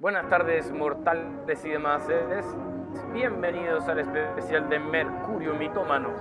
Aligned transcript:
Buenas 0.00 0.28
tardes, 0.28 0.70
mortales 0.70 1.64
y 1.64 1.70
demás. 1.70 2.06
Bienvenidos 3.12 3.82
al 3.88 3.98
especial 3.98 4.68
de 4.68 4.78
Mercurio 4.78 5.56
Mitómano. 5.56 6.14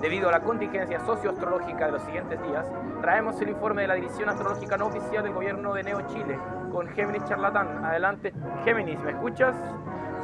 Debido 0.00 0.30
a 0.30 0.32
la 0.32 0.40
contingencia 0.40 0.98
socioastrológica 1.00 1.84
de 1.84 1.92
los 1.92 2.02
siguientes 2.02 2.40
días, 2.40 2.66
traemos 3.02 3.38
el 3.42 3.50
informe 3.50 3.82
de 3.82 3.88
la 3.88 3.94
División 3.96 4.30
Astrológica 4.30 4.78
No 4.78 4.86
Oficial 4.86 5.22
del 5.22 5.34
Gobierno 5.34 5.74
de 5.74 5.82
Neo 5.82 6.00
Chile 6.06 6.38
con 6.72 6.88
Géminis 6.94 7.26
Charlatán. 7.26 7.84
Adelante, 7.84 8.32
Géminis, 8.64 8.98
¿me 9.00 9.10
escuchas? 9.10 9.54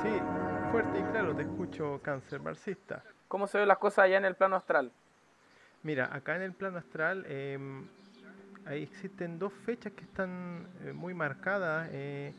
Sí, 0.01 0.09
fuerte 0.73 1.01
y 1.01 1.03
claro, 1.03 1.37
te 1.37 1.43
escucho, 1.43 2.01
cáncer 2.03 2.41
marxista. 2.41 3.05
¿Cómo 3.29 3.47
se 3.47 3.59
ven 3.59 3.69
las 3.69 3.77
cosas 3.77 4.07
allá 4.07 4.17
en 4.17 4.25
el 4.25 4.37
plano 4.37 4.57
astral? 4.57 4.91
Mira, 5.83 6.09
acá 6.11 6.35
en 6.35 6.43
el 6.43 6.55
plano 6.55 6.79
astral 6.79 7.27
em, 7.29 7.87
ahí 8.65 8.85
existen 8.85 9.39
dos 9.39 9.53
fechas 9.53 9.93
que 9.93 10.05
están 10.05 10.67
eh, 10.83 10.95
muy 10.95 11.12
marcadas. 11.12 11.91
Eh, 11.93 12.33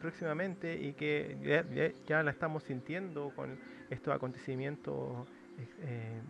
próximamente 0.00 0.76
y 0.76 0.92
que 0.92 1.94
ya, 2.06 2.22
la 2.22 2.30
estamos 2.30 2.62
sintiendo 2.64 3.32
con 3.34 3.58
estos 3.90 4.14
acontecimientos 4.14 5.26
eh, 5.80 6.20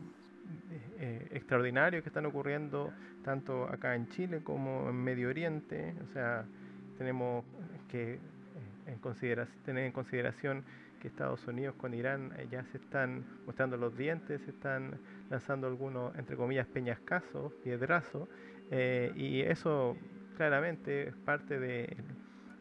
eh, 0.98 1.28
extraordinarios 1.32 2.02
que 2.02 2.08
están 2.08 2.26
ocurriendo 2.26 2.92
tanto 3.24 3.64
acá 3.64 3.94
en 3.94 4.08
Chile 4.10 4.42
como 4.42 4.88
en 4.88 4.96
Medio 4.96 5.28
Oriente. 5.28 5.94
O 6.08 6.12
sea, 6.12 6.44
tenemos 6.98 7.44
que 7.88 8.14
eh, 8.14 8.18
en 8.86 9.46
tener 9.64 9.84
en 9.84 9.92
consideración 9.92 10.64
que 11.00 11.08
Estados 11.08 11.46
Unidos 11.46 11.74
con 11.76 11.92
Irán 11.92 12.32
ya 12.50 12.64
se 12.64 12.78
están 12.78 13.24
mostrando 13.44 13.76
los 13.76 13.96
dientes, 13.96 14.40
se 14.42 14.50
están 14.50 14.98
lanzando 15.28 15.66
algunos, 15.66 16.16
entre 16.16 16.36
comillas, 16.36 16.66
peñascasos, 16.68 17.52
piedrazos, 17.62 18.28
y 19.14 19.42
eso 19.42 19.96
claramente 20.36 21.08
es 21.08 21.14
parte 21.16 21.60
de 21.60 21.96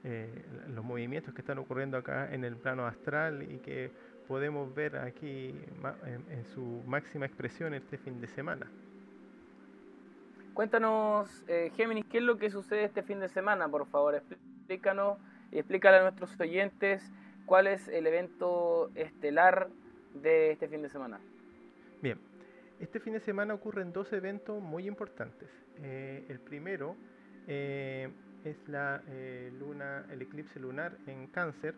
eh, 0.08 0.30
los 0.68 0.86
movimientos 0.86 1.34
que 1.34 1.42
están 1.42 1.58
ocurriendo 1.58 1.98
acá 1.98 2.32
en 2.32 2.44
el 2.44 2.58
plano 2.58 2.86
astral 2.86 3.42
y 3.52 3.58
que 3.58 3.90
podemos 4.28 4.74
ver 4.76 4.98
aquí 4.98 5.56
en, 6.30 6.46
su 6.54 6.84
máxima 6.86 7.26
expresión 7.26 7.74
este 7.74 7.98
fin 7.98 8.22
de 8.22 8.28
semana. 8.28 8.68
Cuéntanos, 10.54 11.44
eh, 11.48 11.72
Géminis, 11.76 12.06
¿qué 12.06 12.20
es 12.20 12.24
lo 12.24 12.38
que 12.38 12.52
sucede 12.52 12.84
este 12.84 13.02
fin 13.02 13.20
de 13.20 13.30
semana? 13.30 13.68
Por 13.68 13.88
favor, 13.88 14.14
explícanos 14.14 15.18
y 15.52 15.58
explícale 15.58 15.98
a 15.98 16.04
nuestros 16.04 16.40
oyentes 16.40 17.12
cuál 17.48 17.66
es 17.66 17.88
el 17.88 18.06
evento 18.06 18.92
estelar 18.94 19.70
de 20.14 20.52
este 20.52 20.68
fin 20.68 20.84
de 20.84 20.90
semana. 20.90 21.20
Bien, 22.00 22.20
este 22.80 23.00
fin 23.00 23.14
de 23.14 23.20
semana 23.22 23.56
ocurren 23.56 23.92
dos 23.92 24.14
eventos 24.14 24.62
muy 24.62 24.88
importantes. 24.88 25.50
Eh, 25.82 26.26
el 26.30 26.40
primero 26.40 26.96
eh, 27.48 28.10
es 28.46 28.58
la 28.68 29.02
eh, 29.08 29.52
luna, 29.60 30.06
el 30.12 30.22
eclipse 30.22 30.60
lunar 30.60 30.98
en 31.08 31.28
cáncer 31.28 31.76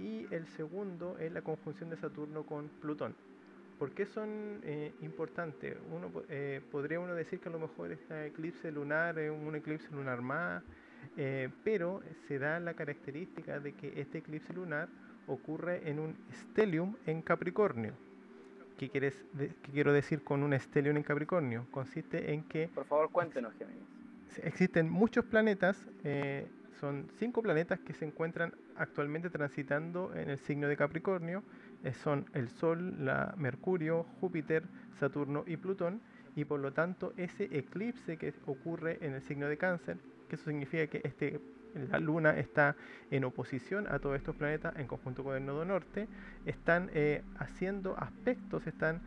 y 0.00 0.26
el 0.34 0.46
segundo 0.48 1.16
es 1.18 1.30
la 1.32 1.42
conjunción 1.42 1.90
de 1.90 1.96
Saturno 1.96 2.44
con 2.44 2.68
Plutón. 2.80 3.14
¿Por 3.78 3.92
qué 3.92 4.06
son 4.06 4.60
eh, 4.64 4.92
importantes? 5.02 5.76
Uno, 5.92 6.10
eh, 6.30 6.62
podría 6.72 6.98
uno 6.98 7.14
decir 7.14 7.40
que 7.40 7.50
a 7.50 7.52
lo 7.52 7.58
mejor 7.58 7.92
este 7.92 8.26
eclipse 8.26 8.72
lunar 8.72 9.18
es 9.18 9.30
un 9.30 9.54
eclipse 9.54 9.90
lunar 9.92 10.22
más, 10.22 10.62
pero 11.62 12.02
se 12.26 12.38
da 12.38 12.58
la 12.58 12.74
característica 12.74 13.60
de 13.60 13.74
que 13.74 14.00
este 14.00 14.18
eclipse 14.18 14.52
lunar 14.52 14.88
ocurre 15.28 15.88
en 15.88 15.98
un 15.98 16.16
stellium 16.32 16.96
en 17.06 17.22
Capricornio. 17.22 17.92
¿Qué, 18.76 18.90
quieres 18.90 19.24
¿Qué 19.38 19.72
quiero 19.72 19.92
decir 19.92 20.22
con 20.24 20.42
un 20.42 20.58
stellium 20.58 20.96
en 20.96 21.02
Capricornio? 21.02 21.66
Consiste 21.70 22.32
en 22.32 22.42
que... 22.44 22.68
Por 22.74 22.86
favor, 22.86 23.10
cuéntenos, 23.10 23.54
Géminis 23.54 23.96
existen 24.42 24.90
muchos 24.90 25.24
planetas, 25.24 25.76
eh, 26.04 26.46
son 26.80 27.08
cinco 27.18 27.42
planetas 27.42 27.80
que 27.80 27.94
se 27.94 28.04
encuentran 28.04 28.52
actualmente 28.76 29.30
transitando 29.30 30.14
en 30.14 30.30
el 30.30 30.38
signo 30.38 30.68
de 30.68 30.76
Capricornio, 30.76 31.42
eh, 31.84 31.92
son 31.94 32.26
el 32.34 32.48
Sol, 32.48 33.04
la 33.04 33.34
Mercurio, 33.38 34.04
Júpiter, 34.20 34.64
Saturno 34.98 35.44
y 35.46 35.56
Plutón, 35.56 36.00
y 36.34 36.44
por 36.44 36.60
lo 36.60 36.72
tanto 36.72 37.14
ese 37.16 37.44
eclipse 37.50 38.18
que 38.18 38.34
ocurre 38.44 38.98
en 39.00 39.14
el 39.14 39.22
signo 39.22 39.48
de 39.48 39.56
Cáncer, 39.56 39.96
que 40.28 40.36
eso 40.36 40.50
significa 40.50 40.86
que 40.86 41.00
este, 41.04 41.40
la 41.90 41.98
Luna 41.98 42.38
está 42.38 42.76
en 43.10 43.24
oposición 43.24 43.86
a 43.88 43.98
todos 43.98 44.16
estos 44.16 44.36
planetas 44.36 44.76
en 44.76 44.86
conjunto 44.86 45.24
con 45.24 45.36
el 45.36 45.46
nodo 45.46 45.64
norte, 45.64 46.08
están 46.44 46.90
eh, 46.92 47.22
haciendo 47.38 47.98
aspectos, 47.98 48.66
están 48.66 49.00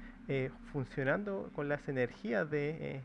funcionando 0.72 1.50
con 1.56 1.68
las 1.68 1.90
energías 1.90 2.52
de 2.52 3.02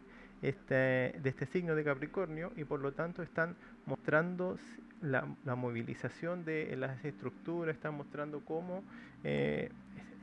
este, 0.49 1.19
de 1.23 1.31
este 1.31 1.47
signo 1.47 1.75
de 1.75 1.85
Capricornio 1.85 2.53
y 2.57 2.65
por 2.65 2.81
lo 2.81 2.93
tanto 2.93 3.23
están 3.23 3.57
mostrando 3.87 4.59
la, 5.01 5.25
movilización 5.57 6.45
de 6.45 6.77
las 6.77 7.03
estructuras, 7.05 7.75
están 7.75 7.95
mostrando 7.95 8.41
cómo 8.45 8.85
eh, 9.23 9.71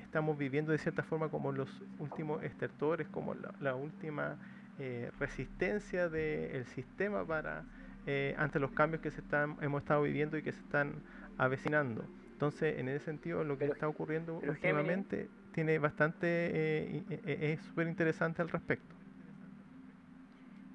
estamos 0.01 0.37
viviendo 0.37 0.71
de 0.71 0.77
cierta 0.77 1.03
forma 1.03 1.29
como 1.29 1.51
los 1.51 1.69
últimos 1.97 2.43
estertores, 2.43 3.07
como 3.07 3.33
la, 3.33 3.75
última 3.75 4.37
eh, 4.79 5.09
resistencia 5.19 6.07
del 6.07 6.65
sistema 6.67 7.25
para 7.25 7.63
eh, 8.05 8.35
ante 8.37 8.59
los 8.59 8.71
cambios 8.71 9.01
que 9.01 9.09
se 9.11 9.21
están, 9.21 9.57
hemos 9.61 9.81
estado 9.81 10.03
viviendo 10.03 10.37
y 10.37 10.43
que 10.43 10.51
se 10.51 10.61
están 10.61 10.93
avecinando. 11.37 12.05
Entonces, 12.33 12.77
en 12.79 12.89
ese 12.89 13.05
sentido, 13.05 13.43
lo 13.43 13.57
que 13.57 13.65
está 13.65 13.87
ocurriendo 13.87 14.35
últimamente 14.37 15.29
tiene 15.51 15.77
bastante, 15.79 17.53
es 17.53 17.59
súper 17.61 17.87
interesante 17.87 18.41
al 18.41 18.49
respecto. 18.49 19.00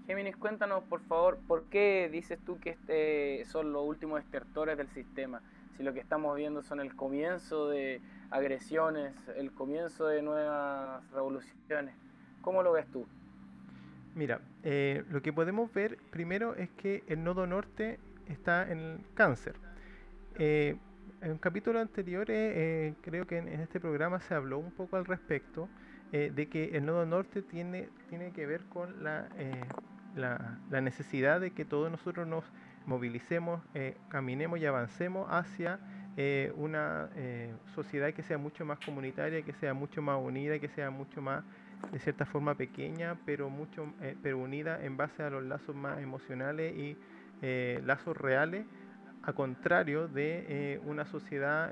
Géminis, 0.06 0.36
cuéntanos 0.36 0.84
por 0.84 1.00
favor, 1.00 1.36
¿por 1.48 1.64
qué 1.64 2.08
dices 2.12 2.38
tú 2.46 2.60
que 2.60 2.70
este 2.70 3.44
son 3.46 3.72
los 3.72 3.84
últimos 3.84 4.20
estertores 4.20 4.78
del 4.78 4.88
sistema? 4.90 5.42
Si 5.76 5.82
lo 5.82 5.92
que 5.92 5.98
estamos 5.98 6.36
viendo 6.36 6.62
son 6.62 6.78
el 6.78 6.94
comienzo 6.94 7.68
de 7.68 8.00
agresiones, 8.30 9.14
el 9.36 9.50
comienzo 9.50 10.06
de 10.06 10.22
nuevas 10.22 11.02
revoluciones. 11.10 11.96
¿Cómo 12.40 12.62
lo 12.62 12.72
ves 12.72 12.86
tú? 12.92 13.04
Mira, 14.14 14.40
eh, 14.62 15.02
lo 15.10 15.22
que 15.22 15.32
podemos 15.32 15.72
ver 15.74 15.98
primero 16.10 16.54
es 16.54 16.70
que 16.70 17.02
el 17.08 17.24
nodo 17.24 17.48
norte 17.48 17.98
está 18.28 18.70
en 18.70 19.04
cáncer. 19.14 19.56
Eh, 20.38 20.76
en 21.20 21.32
un 21.32 21.38
capítulo 21.38 21.80
anterior, 21.80 22.26
eh, 22.28 22.94
creo 23.02 23.26
que 23.26 23.38
en, 23.38 23.48
este 23.48 23.80
programa 23.80 24.20
se 24.20 24.34
habló 24.34 24.58
un 24.58 24.70
poco 24.70 24.96
al 24.96 25.04
respecto 25.04 25.68
de 26.12 26.48
que 26.48 26.76
el 26.76 26.86
nodo 26.86 27.04
norte 27.04 27.42
tiene, 27.42 27.88
tiene 28.08 28.30
que 28.30 28.46
ver 28.46 28.62
con 28.66 29.02
la 29.02 29.28
la, 30.16 30.58
necesidad 30.80 31.40
de 31.40 31.52
que 31.52 31.64
todos 31.64 31.90
nosotros 31.90 32.26
nos 32.26 32.44
movilicemos, 32.86 33.62
eh, 33.74 33.96
caminemos 34.08 34.58
y 34.58 34.66
avancemos 34.66 35.26
hacia 35.30 35.78
eh, 36.16 36.52
una 36.56 37.10
eh, 37.16 37.54
sociedad 37.74 38.12
que 38.14 38.22
sea 38.22 38.38
mucho 38.38 38.64
más 38.64 38.78
comunitaria, 38.78 39.42
que 39.42 39.52
sea 39.52 39.74
mucho 39.74 40.02
más 40.02 40.18
unida, 40.20 40.58
que 40.58 40.68
sea 40.68 40.90
mucho 40.90 41.20
más, 41.20 41.44
de 41.92 41.98
cierta 41.98 42.24
forma, 42.24 42.54
pequeña, 42.54 43.16
pero, 43.26 43.50
mucho, 43.50 43.92
pero 44.22 44.38
unida 44.38 44.82
en 44.82 44.96
base 44.96 45.22
a 45.22 45.30
los 45.30 45.44
lazos 45.44 45.76
más 45.76 45.98
emocionales 46.00 46.74
y 46.74 46.96
lazos 47.84 48.16
reales, 48.16 48.64
a 49.22 49.34
contrario 49.34 50.08
de 50.08 50.80
una 50.86 51.04
sociedad 51.04 51.70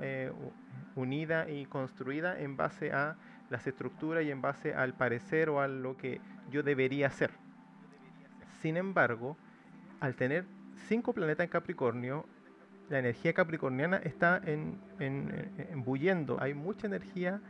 unida 0.95 1.49
y 1.49 1.65
construida 1.65 2.39
en 2.39 2.55
base 2.55 2.91
a 2.91 3.15
las 3.49 3.65
estructuras 3.65 4.23
y 4.23 4.31
en 4.31 4.41
base 4.41 4.75
al 4.75 4.93
parecer 4.93 5.49
o 5.49 5.59
a 5.59 5.67
lo 5.67 5.97
que 5.97 6.21
yo 6.51 6.61
debería 6.61 7.09
ser. 7.09 7.31
Sin 8.65 8.77
embargo, 8.77 9.37
al 9.99 10.15
tener 10.15 10.43
cinco 10.87 11.13
planetas 11.13 11.43
en 11.43 11.51
Capricornio, 11.51 12.25
la 12.89 12.97
energía 12.97 13.31
capricorniana 13.31 13.97
está 13.97 14.41
en, 14.43 14.79
en, 14.97 15.85
Hay 16.39 16.55
mucha 16.55 16.87
energía 16.87 17.41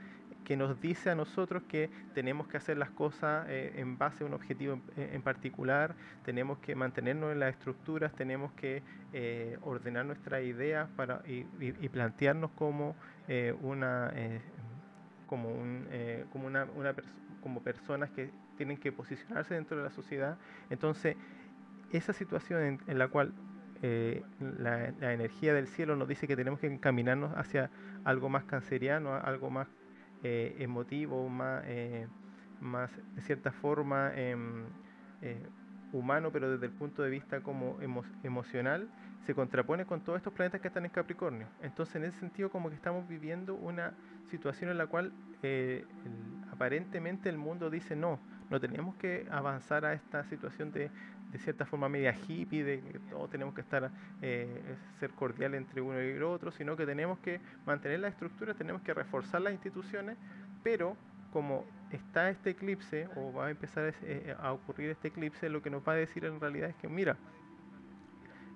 que 0.43 0.57
nos 0.57 0.81
dice 0.81 1.11
a 1.11 1.15
nosotros 1.15 1.63
que 1.69 1.89
tenemos 2.13 2.49
que 2.49 2.57
hacer 2.57 2.75
las 2.75 2.89
cosas 2.89 3.45
eh, 3.47 3.75
en 3.77 3.97
base 3.97 4.25
a 4.25 4.27
un 4.27 4.33
objetivo 4.33 4.81
en, 4.97 5.21
particular, 5.21 5.95
tenemos 6.25 6.57
que 6.57 6.75
mantenernos 6.75 7.31
en 7.31 7.39
las 7.39 7.51
estructuras, 7.53 8.13
tenemos 8.13 8.51
que 8.51 8.83
eh, 9.13 9.57
ordenar 9.61 10.05
nuestras 10.05 10.43
ideas 10.43 10.89
para, 10.97 11.21
y, 11.25 11.45
plantearnos 11.87 12.51
como 12.57 12.93
eh, 13.29 13.55
una 13.61 14.11
como 15.27 15.47
un, 15.47 15.87
como 16.33 16.47
una 16.47 16.67
como 17.41 17.63
personas 17.63 18.09
que 18.09 18.31
tienen 18.55 18.77
que 18.77 18.91
posicionarse 18.91 19.53
dentro 19.53 19.77
de 19.77 19.83
la 19.83 19.91
sociedad. 19.91 20.37
Entonces, 20.69 21.15
esa 21.91 22.13
situación 22.13 22.79
en, 22.87 22.97
la 22.97 23.07
cual 23.07 23.33
eh, 23.81 24.23
la, 24.39 24.87
energía 25.13 25.53
del 25.53 25.67
cielo 25.67 25.95
nos 25.95 26.07
dice 26.07 26.27
que 26.27 26.35
tenemos 26.35 26.59
que 26.59 26.67
encaminarnos 26.67 27.33
hacia 27.35 27.69
algo 28.03 28.29
más 28.29 28.43
canceriano, 28.45 29.13
algo 29.15 29.49
más 29.49 29.67
eh, 30.23 30.55
emotivo, 30.59 31.27
más, 31.29 31.63
eh, 31.67 32.07
más 32.59 32.91
de 33.15 33.21
cierta 33.21 33.51
forma 33.51 34.11
em, 34.15 34.65
humano, 35.91 36.31
pero 36.31 36.51
desde 36.51 36.65
el 36.65 36.71
punto 36.71 37.01
de 37.01 37.09
vista 37.09 37.41
como 37.41 37.77
emocional, 38.23 38.89
se 39.25 39.33
contrapone 39.33 39.85
con 39.85 40.01
todos 40.01 40.17
estos 40.17 40.33
planetas 40.33 40.61
que 40.61 40.67
están 40.67 40.85
en 40.85 40.91
Capricornio. 40.91 41.47
Entonces, 41.61 41.95
en 41.95 42.03
ese 42.03 42.19
sentido, 42.19 42.49
como 42.51 42.69
que 42.69 42.75
estamos 42.75 43.07
viviendo 43.07 43.55
una 43.55 43.93
situación 44.29 44.69
en 44.69 44.77
la 44.77 44.87
cual 44.87 45.13
aparentemente 46.55 47.29
el 47.29 47.37
mundo 47.37 47.69
dice 47.69 47.95
no, 47.95 48.19
no 48.49 48.59
tenemos 48.59 48.95
que 48.95 49.27
avanzar 49.29 49.85
a 49.85 49.93
esta 49.93 50.23
situación 50.25 50.71
de, 50.71 50.89
de 51.31 51.39
cierta 51.39 51.65
forma 51.65 51.89
media 51.89 52.15
hippie, 52.27 52.63
de 52.63 52.81
que 52.81 52.99
todos 53.09 53.29
tenemos 53.29 53.53
que 53.53 53.61
estar, 53.61 53.91
eh, 54.21 54.75
ser 54.99 55.11
cordial 55.11 55.53
entre 55.55 55.81
uno 55.81 56.01
y 56.01 56.11
el 56.11 56.23
otro, 56.23 56.51
sino 56.51 56.77
que 56.77 56.85
tenemos 56.85 57.19
que 57.19 57.41
mantener 57.65 57.99
la 57.99 58.07
estructura, 58.07 58.53
tenemos 58.53 58.81
que 58.81 58.93
reforzar 58.93 59.41
las 59.41 59.53
instituciones, 59.53 60.17
pero 60.63 60.95
como 61.31 61.65
está 61.91 62.29
este 62.29 62.51
eclipse, 62.51 63.09
o 63.15 63.33
va 63.33 63.47
a 63.47 63.49
empezar 63.49 63.93
eh, 64.03 64.33
a 64.39 64.53
ocurrir 64.53 64.91
este 64.91 65.09
eclipse, 65.09 65.49
lo 65.49 65.61
que 65.61 65.69
nos 65.69 65.85
va 65.85 65.93
a 65.93 65.95
decir 65.95 66.23
en 66.23 66.39
realidad 66.39 66.69
es 66.69 66.75
que, 66.77 66.87
mira, 66.87 67.17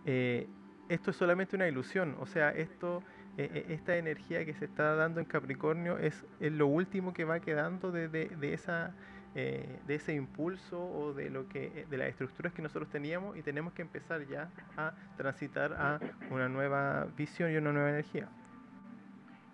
eh, 0.06 0.48
esto 0.88 1.12
es 1.12 1.18
solamente 1.18 1.56
una 1.56 1.68
ilusión, 1.68 2.16
o 2.19 2.25
sea, 2.25 2.52
esto, 2.52 3.04
esta 3.46 3.96
energía 3.98 4.46
que 4.46 4.54
se 4.54 4.66
está 4.66 4.96
dando 4.96 5.20
en 5.20 5.26
Capricornio 5.26 5.98
es, 5.98 6.26
lo 6.40 6.68
último 6.68 7.14
que 7.14 7.26
va 7.26 7.40
quedando 7.40 7.92
de, 7.92 8.08
de 8.10 8.54
esa 8.54 8.94
eh, 9.36 9.80
de 9.86 9.94
ese 9.94 10.16
impulso 10.16 10.84
o 10.84 11.14
de 11.14 11.30
lo 11.30 11.48
que 11.48 11.86
de 11.88 11.98
las 11.98 12.08
estructuras 12.10 12.52
que 12.52 12.64
nosotros 12.64 12.90
teníamos 12.90 13.38
y 13.38 13.44
tenemos 13.44 13.74
que 13.74 13.84
empezar 13.84 14.26
ya 14.28 14.50
a 14.76 14.94
transitar 15.18 15.72
a 15.74 16.00
una 16.32 16.50
nueva 16.50 17.06
visión 17.16 17.52
y 17.52 17.56
una 17.58 17.72
nueva 17.72 17.90
energía. 17.90 18.28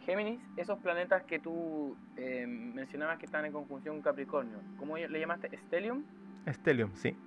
Géminis, 0.06 0.40
esos 0.56 0.80
planetas 0.80 1.24
que 1.24 1.40
tú 1.40 1.98
eh, 2.16 2.48
mencionabas 2.48 3.20
que 3.20 3.26
están 3.26 3.44
en 3.44 3.52
conjunción 3.52 3.96
con 3.96 4.02
Capricornio, 4.02 4.60
¿cómo 4.78 4.96
le 4.96 5.20
llamaste? 5.20 5.50
¿Stellium? 5.58 6.06
Stellium, 6.48 6.96
sí. 6.96 7.18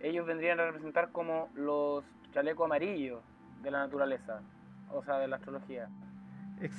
Ellos 0.00 0.26
vendrían 0.26 0.60
a 0.60 0.66
representar 0.66 1.12
como 1.12 1.48
los 1.54 2.04
chalecos 2.32 2.66
amarillos 2.66 3.22
de 3.62 3.70
la 3.70 3.78
naturaleza, 3.78 4.42
o 4.90 5.02
sea, 5.02 5.18
de 5.18 5.28
la 5.28 5.36
astrología. 5.36 5.88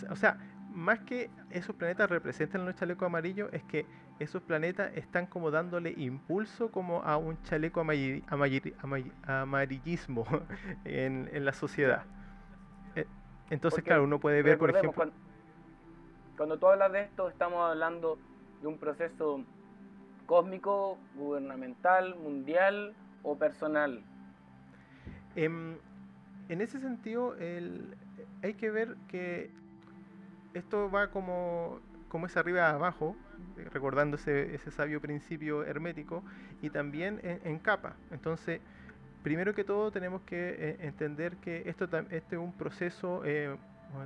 o 0.09 0.15
sea, 0.15 0.37
más 0.75 0.99
que 0.99 1.29
esos 1.49 1.75
planetas 1.75 2.09
representan 2.09 2.65
los 2.65 2.75
chalecos 2.75 3.05
amarillos, 3.05 3.49
es 3.53 3.63
que 3.63 3.85
esos 4.19 4.41
planetas 4.41 4.95
están 4.95 5.25
como 5.25 5.51
dándole 5.51 5.93
impulso 5.97 6.71
como 6.71 7.01
a 7.03 7.17
un 7.17 7.41
chaleco 7.43 7.81
amarillismo 7.81 10.25
en, 10.85 11.45
la 11.45 11.53
sociedad. 11.53 12.03
Eh, 12.95 13.05
entonces, 13.49 13.83
claro, 13.83 14.03
uno 14.03 14.19
puede 14.19 14.41
ver, 14.41 14.57
por 14.57 14.69
ejemplo... 14.69 14.93
Cuando, 14.93 15.15
cuando 16.37 16.59
tú 16.59 16.67
hablas 16.67 16.91
de 16.91 17.01
esto, 17.01 17.29
estamos 17.29 17.69
hablando 17.69 18.17
de 18.61 18.67
un 18.67 18.77
proceso 18.77 19.43
cósmico, 20.25 20.97
gubernamental, 21.15 22.15
mundial 22.15 22.93
o 23.23 23.37
personal. 23.37 24.01
En, 25.35 25.77
en 26.49 26.61
ese 26.61 26.79
sentido, 26.79 27.35
hay 28.43 28.53
que 28.53 28.71
ver 28.71 28.95
que 29.07 29.51
esto 30.53 30.89
va 30.89 31.09
como, 31.09 31.79
como 32.07 32.25
es 32.27 32.37
arriba 32.37 32.69
abajo, 32.69 33.15
recordando 33.71 34.17
ese, 34.17 34.57
sabio 34.71 35.01
principio 35.01 35.63
hermético, 35.63 36.23
y 36.61 36.69
también 36.69 37.19
en, 37.23 37.59
capa. 37.59 37.95
Entonces, 38.11 38.61
primero 39.23 39.53
que 39.53 39.63
todo 39.63 39.91
tenemos 39.91 40.21
que 40.21 40.55
eh, 40.57 40.77
entender 40.81 41.37
que 41.37 41.63
esto 41.69 41.85
este 42.09 42.35
es 42.35 42.41
un 42.41 42.53
proceso 42.53 43.23
eh, 43.25 43.55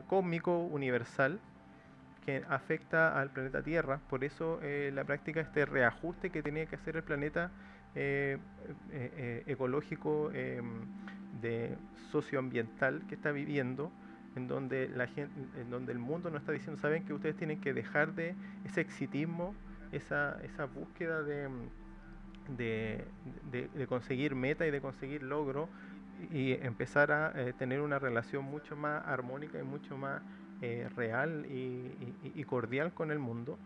cósmico 0.08 0.60
universal 0.60 1.40
que 2.26 2.44
afecta 2.50 3.20
al 3.20 3.30
planeta 3.32 3.62
Tierra, 3.64 4.00
por 4.10 4.24
eso 4.24 4.60
eh, 4.62 4.92
la 4.94 5.04
práctica 5.04 5.42
este 5.42 5.66
reajuste 5.66 6.30
que 6.30 6.44
tenía 6.44 6.66
que 6.66 6.76
hacer 6.76 6.96
el 6.98 7.04
planeta 7.04 7.52
ecológico 9.48 10.32
de 11.42 11.78
socioambiental 12.12 13.04
que 13.08 13.16
está 13.16 13.32
viviendo, 13.32 13.92
en 14.36 14.48
donde 14.48 14.90
la 14.90 15.10
en 15.16 15.70
donde 15.70 15.92
el 15.92 16.00
mundo 16.00 16.30
nos 16.30 16.42
está 16.42 16.52
diciendo, 16.52 16.80
saben 16.80 17.04
que 17.04 17.14
ustedes 17.14 17.36
tienen 17.36 17.60
que 17.62 17.74
dejar 17.74 18.14
de 18.14 18.36
ese 18.66 18.82
exitismo, 18.82 19.56
esa, 19.92 20.40
esa 20.44 20.66
búsqueda 20.66 21.24
de, 21.24 21.50
de, 22.58 23.88
conseguir 23.88 24.36
meta 24.36 24.66
y 24.66 24.72
de 24.72 24.82
conseguir 24.82 25.24
logro 25.24 25.70
y 26.32 26.54
empezar 26.54 27.12
a 27.12 27.32
eh, 27.36 27.54
tener 27.54 27.82
una 27.82 28.00
relación 28.00 28.44
mucho 28.44 28.76
más 28.76 29.06
armónica 29.08 29.60
y 29.60 29.64
mucho 29.64 29.98
más 29.98 30.22
eh, 30.62 30.90
real 30.96 31.46
y, 31.50 32.44
cordial 32.44 32.94
con 32.94 33.12
el 33.12 33.20
mundo. 33.20 33.58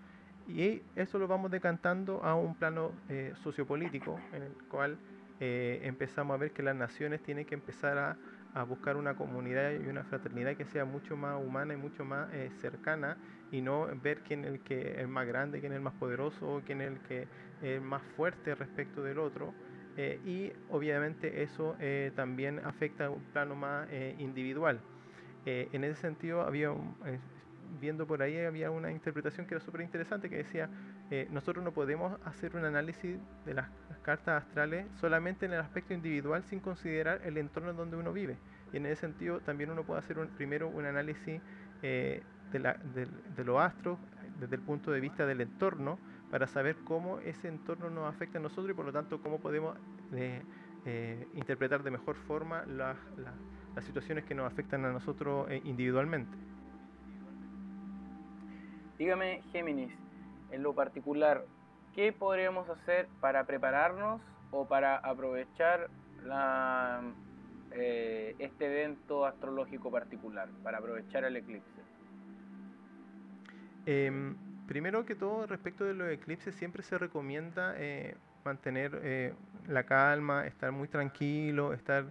Y 0.48 0.82
eso 0.96 1.18
lo 1.20 1.28
vamos 1.28 1.52
decantando 1.52 2.24
a 2.24 2.36
un 2.36 2.56
plano 2.56 2.92
eh, 3.10 3.34
sociopolítico 3.44 4.20
en 4.34 4.44
el 4.44 4.54
cual 4.70 4.98
empezamos 5.84 6.34
a 6.36 6.38
ver 6.38 6.54
que 6.54 6.64
las 6.64 6.76
naciones 6.76 7.22
tienen 7.24 7.46
que 7.46 7.56
empezar 7.56 7.98
a 7.98 8.20
a 8.54 8.64
buscar 8.64 8.98
una 8.98 9.16
comunidad 9.16 9.72
y 9.74 9.88
una 9.88 10.04
fraternidad 10.04 10.56
que 10.56 10.66
sea 10.66 10.86
mucho 10.86 11.18
más 11.18 11.42
humana 11.42 11.74
y 11.74 11.78
mucho 11.78 12.06
más 12.06 12.32
eh, 12.34 12.52
cercana 12.62 13.18
y 13.50 13.62
no 13.62 13.88
ver 14.02 14.22
quién 14.22 14.46
es 14.46 14.52
el 14.52 14.60
que 14.62 15.02
es 15.02 15.08
más 15.08 15.28
grande, 15.28 15.60
quién 15.60 15.72
es 15.72 15.78
el 15.78 15.82
más 15.82 15.96
poderoso 15.96 16.62
quién 16.66 16.82
es 16.82 16.88
el 16.92 17.02
que 17.02 17.28
es 17.62 17.82
más 17.82 18.04
fuerte 18.16 18.56
respecto 18.56 19.04
del 19.04 19.20
otro. 19.20 19.56
Eh, 19.96 20.20
y 20.24 20.54
obviamente 20.68 21.44
eso 21.44 21.76
eh, 21.80 22.12
también 22.16 22.60
afecta 22.64 23.06
a 23.06 23.10
un 23.10 23.24
plano 23.24 23.56
más 23.56 23.88
individual. 24.18 24.82
en 25.46 25.84
ese 25.84 26.00
sentido, 26.02 26.42
había 26.42 26.72
viendo 27.80 28.06
por 28.08 28.22
ahí 28.22 28.38
había 28.40 28.72
una 28.72 28.92
interpretación 28.92 29.46
que 29.48 29.56
era 29.56 29.64
súper 29.64 29.82
interesante 29.82 30.30
que 30.30 30.38
decía, 30.38 30.70
nosotros 31.30 31.64
no 31.64 31.72
podemos 31.72 32.20
hacer 32.26 32.56
un 32.56 32.66
análisis 32.66 33.18
de 33.46 33.54
las 33.54 33.68
cartas 34.04 34.44
astrales 34.44 34.86
solamente 35.00 35.46
en 35.46 35.54
el 35.54 35.60
aspecto 35.60 35.94
individual 35.94 36.44
sin 36.44 36.60
considerar 36.60 37.22
el 37.24 37.38
entorno 37.38 37.72
en 37.72 37.78
donde 37.78 37.98
uno 37.98 38.14
vive. 38.14 38.38
Y 38.74 38.78
en 38.78 38.88
ese 38.88 39.02
sentido 39.02 39.40
también 39.40 39.70
uno 39.70 39.84
puede 39.84 40.00
hacer 40.00 40.18
primero 40.36 40.68
un 40.68 40.86
análisis 40.86 41.40
eh, 41.82 42.24
de, 42.52 42.60
la, 42.60 42.74
de, 42.74 43.44
los 43.44 43.62
astros 43.62 44.00
desde 44.40 44.56
el 44.56 44.62
punto 44.62 44.92
de 44.92 45.00
vista 45.00 45.26
del 45.26 45.42
entorno 45.42 46.00
para 46.32 46.48
saber 46.48 46.76
cómo 46.84 47.20
ese 47.20 47.48
entorno 47.48 47.90
nos 47.90 48.14
afecta 48.14 48.40
a 48.40 48.42
nosotros 48.42 48.72
y 48.72 48.74
por 48.74 48.86
lo 48.86 48.92
tanto 48.92 49.22
cómo 49.22 49.40
podemos 49.40 49.78
eh, 50.14 50.42
eh, 50.86 51.28
interpretar 51.36 51.84
de 51.84 51.92
mejor 51.92 52.16
forma 52.16 52.66
las 52.66 52.98
situaciones 53.86 54.26
que 54.26 54.34
nos 54.34 54.52
afectan 54.52 54.86
a 54.86 54.92
nosotros 54.92 55.48
individualmente. 55.64 56.36
Dígame, 58.98 59.42
Géminis, 59.52 59.92
en 60.54 60.62
lo 60.62 60.74
particular, 60.74 61.44
¿qué 61.96 62.14
podríamos 62.14 62.70
hacer 62.70 63.08
para 63.20 63.44
prepararnos 63.46 64.22
o 64.52 64.68
para 64.68 64.98
aprovechar 64.98 65.90
eh, 67.72 68.36
este 68.38 68.66
evento 68.66 69.26
astrológico 69.26 69.92
particular, 69.92 70.48
para 70.64 70.78
aprovechar 70.78 71.24
el 71.26 71.36
eclipse? 71.38 71.82
Em, 73.86 74.36
primero 74.68 75.06
que 75.06 75.16
todo, 75.16 75.48
respecto 75.48 75.84
de 75.86 75.96
los 75.96 76.10
eclipses, 76.12 76.56
siempre 76.56 76.84
se 76.84 77.00
recomienda 77.00 77.74
eh, 77.78 78.16
mantener 78.46 79.00
eh, 79.02 79.34
la 79.68 79.84
calma, 79.86 80.46
estar 80.46 80.72
muy 80.72 80.88
tranquilo, 80.88 81.74
estar 81.74 82.06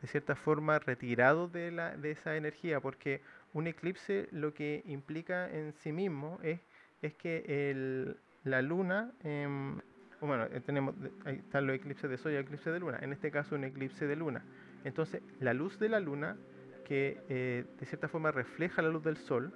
de 0.00 0.06
cierta 0.06 0.36
forma 0.36 0.78
retirado 0.78 1.48
de, 1.48 1.72
de 1.72 2.10
esa 2.12 2.36
energía, 2.36 2.80
porque 2.80 3.22
un 3.52 3.66
eclipse 3.66 4.28
lo 4.30 4.54
que 4.54 4.82
implica 4.86 5.50
en 5.50 5.72
sí 5.72 5.90
mismo 5.90 6.38
es, 6.44 6.60
es 7.02 7.14
que 7.14 7.70
el, 7.70 8.16
la 8.44 8.62
luna, 8.62 9.12
em, 9.22 9.78
bueno, 10.20 10.44
eh, 10.44 10.60
tenemos, 10.64 10.94
ahí 11.24 11.36
están 11.36 11.66
los 11.66 11.76
eclipses 11.76 12.10
de 12.10 12.18
sol 12.18 12.32
y 12.32 12.36
eclipse 12.36 12.70
de 12.70 12.80
luna, 12.80 12.98
en 13.00 13.12
este 13.12 13.30
caso 13.30 13.54
un 13.54 13.64
eclipse 13.64 14.06
de 14.06 14.16
luna. 14.16 14.42
Entonces, 14.84 15.22
la 15.40 15.54
luz 15.54 15.78
de 15.78 15.88
la 15.88 16.00
luna, 16.00 16.36
que 16.84 17.20
eh, 17.28 17.64
de 17.78 17.86
cierta 17.86 18.08
forma 18.08 18.30
refleja 18.30 18.82
la 18.82 18.88
luz 18.88 19.04
del 19.04 19.16
sol, 19.16 19.52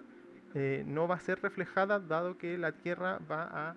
eh, 0.55 0.85
no 0.87 1.09
va 1.09 1.17
a 1.17 1.21
ser 1.21 1.41
reflejada 1.41 1.99
dado 1.99 2.37
que 2.37 2.59
la 2.59 2.73
Tierra 2.73 3.19
va 3.31 3.71
a 3.71 3.77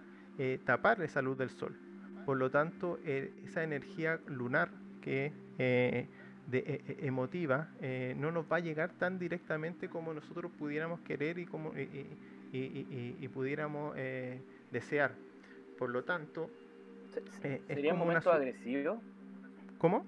tapar 0.66 1.02
esa 1.02 1.22
luz 1.22 1.38
del 1.38 1.50
sol. 1.50 1.78
Por 2.26 2.36
lo 2.36 2.52
tanto, 2.52 3.00
esa 3.06 3.64
energía 3.64 4.20
lunar 4.28 4.70
que 5.02 5.32
de, 5.58 6.98
emotiva 7.00 7.70
no 8.18 8.34
nos 8.34 8.52
va 8.52 8.58
a 8.58 8.60
llegar 8.60 8.92
tan 9.00 9.18
directamente 9.18 9.88
como 9.88 10.14
nosotros 10.14 10.52
pudiéramos 10.60 11.00
querer 11.02 11.40
y 11.40 11.46
como 11.46 11.72
pudiéramos 13.34 13.96
desear. 14.72 15.12
Por 15.78 15.90
lo 15.90 16.04
tanto, 16.04 16.50
eh, 17.44 17.62
¿sería 17.68 17.94
un 17.94 18.00
momento 18.00 18.32
agresivo? 18.32 19.02
¿Cómo? 19.78 20.06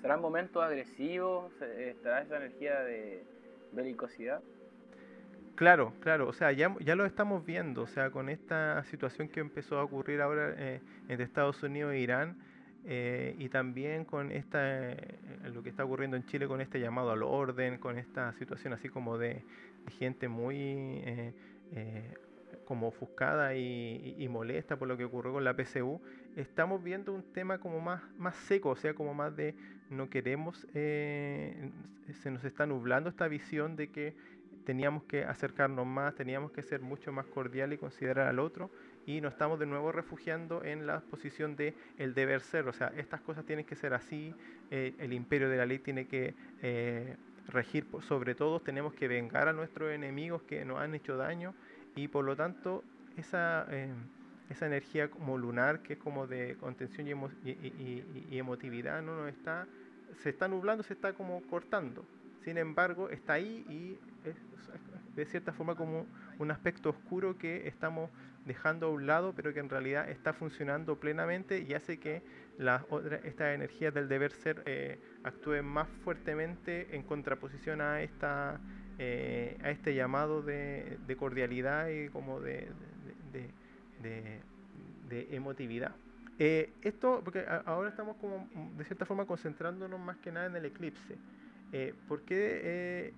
¿Será 0.00 0.16
un 0.16 0.22
momento 0.22 0.62
agresivo? 0.62 1.50
¿Estará 1.60 2.22
esa 2.22 2.36
energía 2.36 2.80
de 2.80 3.24
belicosidad? 3.72 4.40
Claro, 5.56 5.92
claro, 6.00 6.28
o 6.28 6.32
sea, 6.32 6.52
ya, 6.52 6.74
ya 6.78 6.94
lo 6.94 7.04
estamos 7.04 7.44
viendo, 7.44 7.82
o 7.82 7.86
sea, 7.88 8.10
con 8.10 8.28
esta 8.28 8.84
situación 8.84 9.28
que 9.28 9.40
empezó 9.40 9.78
a 9.78 9.82
ocurrir 9.82 10.20
ahora 10.20 10.54
eh, 10.56 10.80
entre 11.08 11.24
Estados 11.24 11.60
Unidos 11.64 11.94
e 11.94 11.98
Irán, 11.98 12.38
eh, 12.86 13.34
y 13.38 13.48
también 13.48 14.04
con 14.04 14.30
esta, 14.32 14.94
lo 15.52 15.62
que 15.62 15.70
está 15.70 15.84
ocurriendo 15.84 16.16
en 16.16 16.24
Chile 16.26 16.46
con 16.46 16.60
este 16.60 16.80
llamado 16.80 17.10
al 17.10 17.22
orden, 17.22 17.78
con 17.78 17.98
esta 17.98 18.32
situación 18.34 18.72
así 18.72 18.88
como 18.88 19.18
de, 19.18 19.42
gente 19.98 20.28
muy 20.28 21.02
como 22.68 22.88
ofuscada 22.88 23.54
y, 23.54 24.28
molesta 24.28 24.78
por 24.78 24.88
lo 24.88 24.98
que 24.98 25.04
ocurrió 25.04 25.32
con 25.32 25.42
la 25.42 25.56
PCU, 25.56 26.02
estamos 26.36 26.84
viendo 26.84 27.14
un 27.14 27.22
tema 27.32 27.56
como 27.56 27.80
más, 27.80 28.02
más 28.18 28.36
seco, 28.36 28.68
o 28.68 28.76
sea, 28.76 28.92
como 28.92 29.14
más 29.14 29.34
de 29.34 29.54
no 29.88 30.10
queremos, 30.10 30.66
eh, 30.74 31.70
se 32.20 32.30
nos 32.30 32.44
está 32.44 32.66
nublando 32.66 33.08
esta 33.08 33.26
visión 33.26 33.74
de 33.74 33.88
que 33.88 34.14
teníamos 34.66 35.04
que 35.04 35.24
acercarnos 35.24 35.86
más, 35.86 36.14
teníamos 36.14 36.52
que 36.52 36.62
ser 36.62 36.82
mucho 36.82 37.10
más 37.10 37.24
cordial 37.24 37.72
y 37.72 37.78
considerar 37.78 38.28
al 38.28 38.38
otro 38.38 38.70
y 39.08 39.22
nos 39.22 39.32
estamos 39.32 39.58
de 39.58 39.64
nuevo 39.64 39.90
refugiando 39.90 40.62
en 40.62 40.86
la 40.86 41.00
posición 41.00 41.56
de 41.56 41.72
el 41.96 42.12
deber 42.12 42.42
ser, 42.42 42.68
o 42.68 42.74
sea, 42.74 42.92
estas 42.94 43.22
cosas 43.22 43.46
tienen 43.46 43.64
que 43.64 43.74
ser 43.74 43.94
así, 43.94 44.34
eh, 44.70 44.94
el 44.98 45.14
imperio 45.14 45.48
de 45.48 45.56
la 45.56 45.64
ley 45.64 45.78
tiene 45.78 46.06
que 46.06 46.34
eh, 46.60 47.16
regir 47.46 47.86
sobre 48.02 48.34
todos, 48.34 48.62
tenemos 48.62 48.92
que 48.92 49.08
vengar 49.08 49.48
a 49.48 49.54
nuestros 49.54 49.92
enemigos 49.92 50.42
que 50.42 50.62
nos 50.66 50.78
han 50.78 50.94
hecho 50.94 51.16
daño 51.16 51.54
y 51.96 52.08
por 52.08 52.22
lo 52.22 52.36
tanto 52.36 52.84
esa, 53.16 53.66
eh, 53.70 53.94
esa 54.50 54.66
energía 54.66 55.10
como 55.10 55.38
lunar 55.38 55.80
que 55.80 55.94
es 55.94 55.98
como 55.98 56.26
de 56.26 56.58
contención 56.60 57.08
y, 57.08 58.36
emotividad 58.36 59.00
no 59.00 59.22
nos 59.22 59.30
está, 59.30 59.66
se 60.18 60.28
está 60.28 60.48
nublando, 60.48 60.82
se 60.82 60.92
está 60.92 61.14
como 61.14 61.40
cortando. 61.44 62.04
Sin 62.44 62.58
embargo, 62.58 63.08
está 63.08 63.32
ahí 63.34 63.64
y 63.70 63.98
es 64.28 64.36
de 65.16 65.24
cierta 65.24 65.52
forma 65.52 65.74
como 65.74 66.06
un 66.38 66.50
aspecto 66.50 66.90
oscuro 66.90 67.36
que 67.36 67.66
estamos 67.66 68.10
dejando 68.48 68.86
a 68.86 68.90
un 68.90 69.06
lado, 69.06 69.32
pero 69.36 69.54
que 69.54 69.60
en 69.60 69.68
realidad 69.68 70.10
está 70.10 70.32
funcionando 70.32 70.96
plenamente 70.98 71.60
y 71.60 71.74
hace 71.74 72.00
que 72.00 72.22
estas 73.22 73.54
energías 73.54 73.94
del 73.94 74.08
deber 74.08 74.32
ser 74.32 74.64
eh, 74.66 74.98
actúen 75.22 75.64
más 75.64 75.86
fuertemente 76.02 76.96
en 76.96 77.04
contraposición 77.04 77.80
a 77.80 78.02
esta 78.02 78.58
eh, 78.98 79.56
a 79.62 79.70
este 79.70 79.94
llamado 79.94 80.42
de, 80.42 80.98
cordialidad 81.16 81.88
y 81.88 82.08
como 82.08 82.40
de, 82.40 82.68
de, 84.02 84.40
emotividad. 85.30 85.94
Eh, 86.40 86.72
esto, 86.82 87.20
porque 87.22 87.44
ahora 87.64 87.90
estamos 87.90 88.16
como 88.16 88.48
de 88.76 88.84
cierta 88.84 89.04
forma 89.04 89.24
concentrándonos 89.24 90.00
más 90.00 90.16
que 90.16 90.32
nada 90.32 90.46
en 90.46 90.56
el 90.56 90.64
eclipse. 90.64 91.16
¿Por 92.08 92.22
qué 92.22 93.12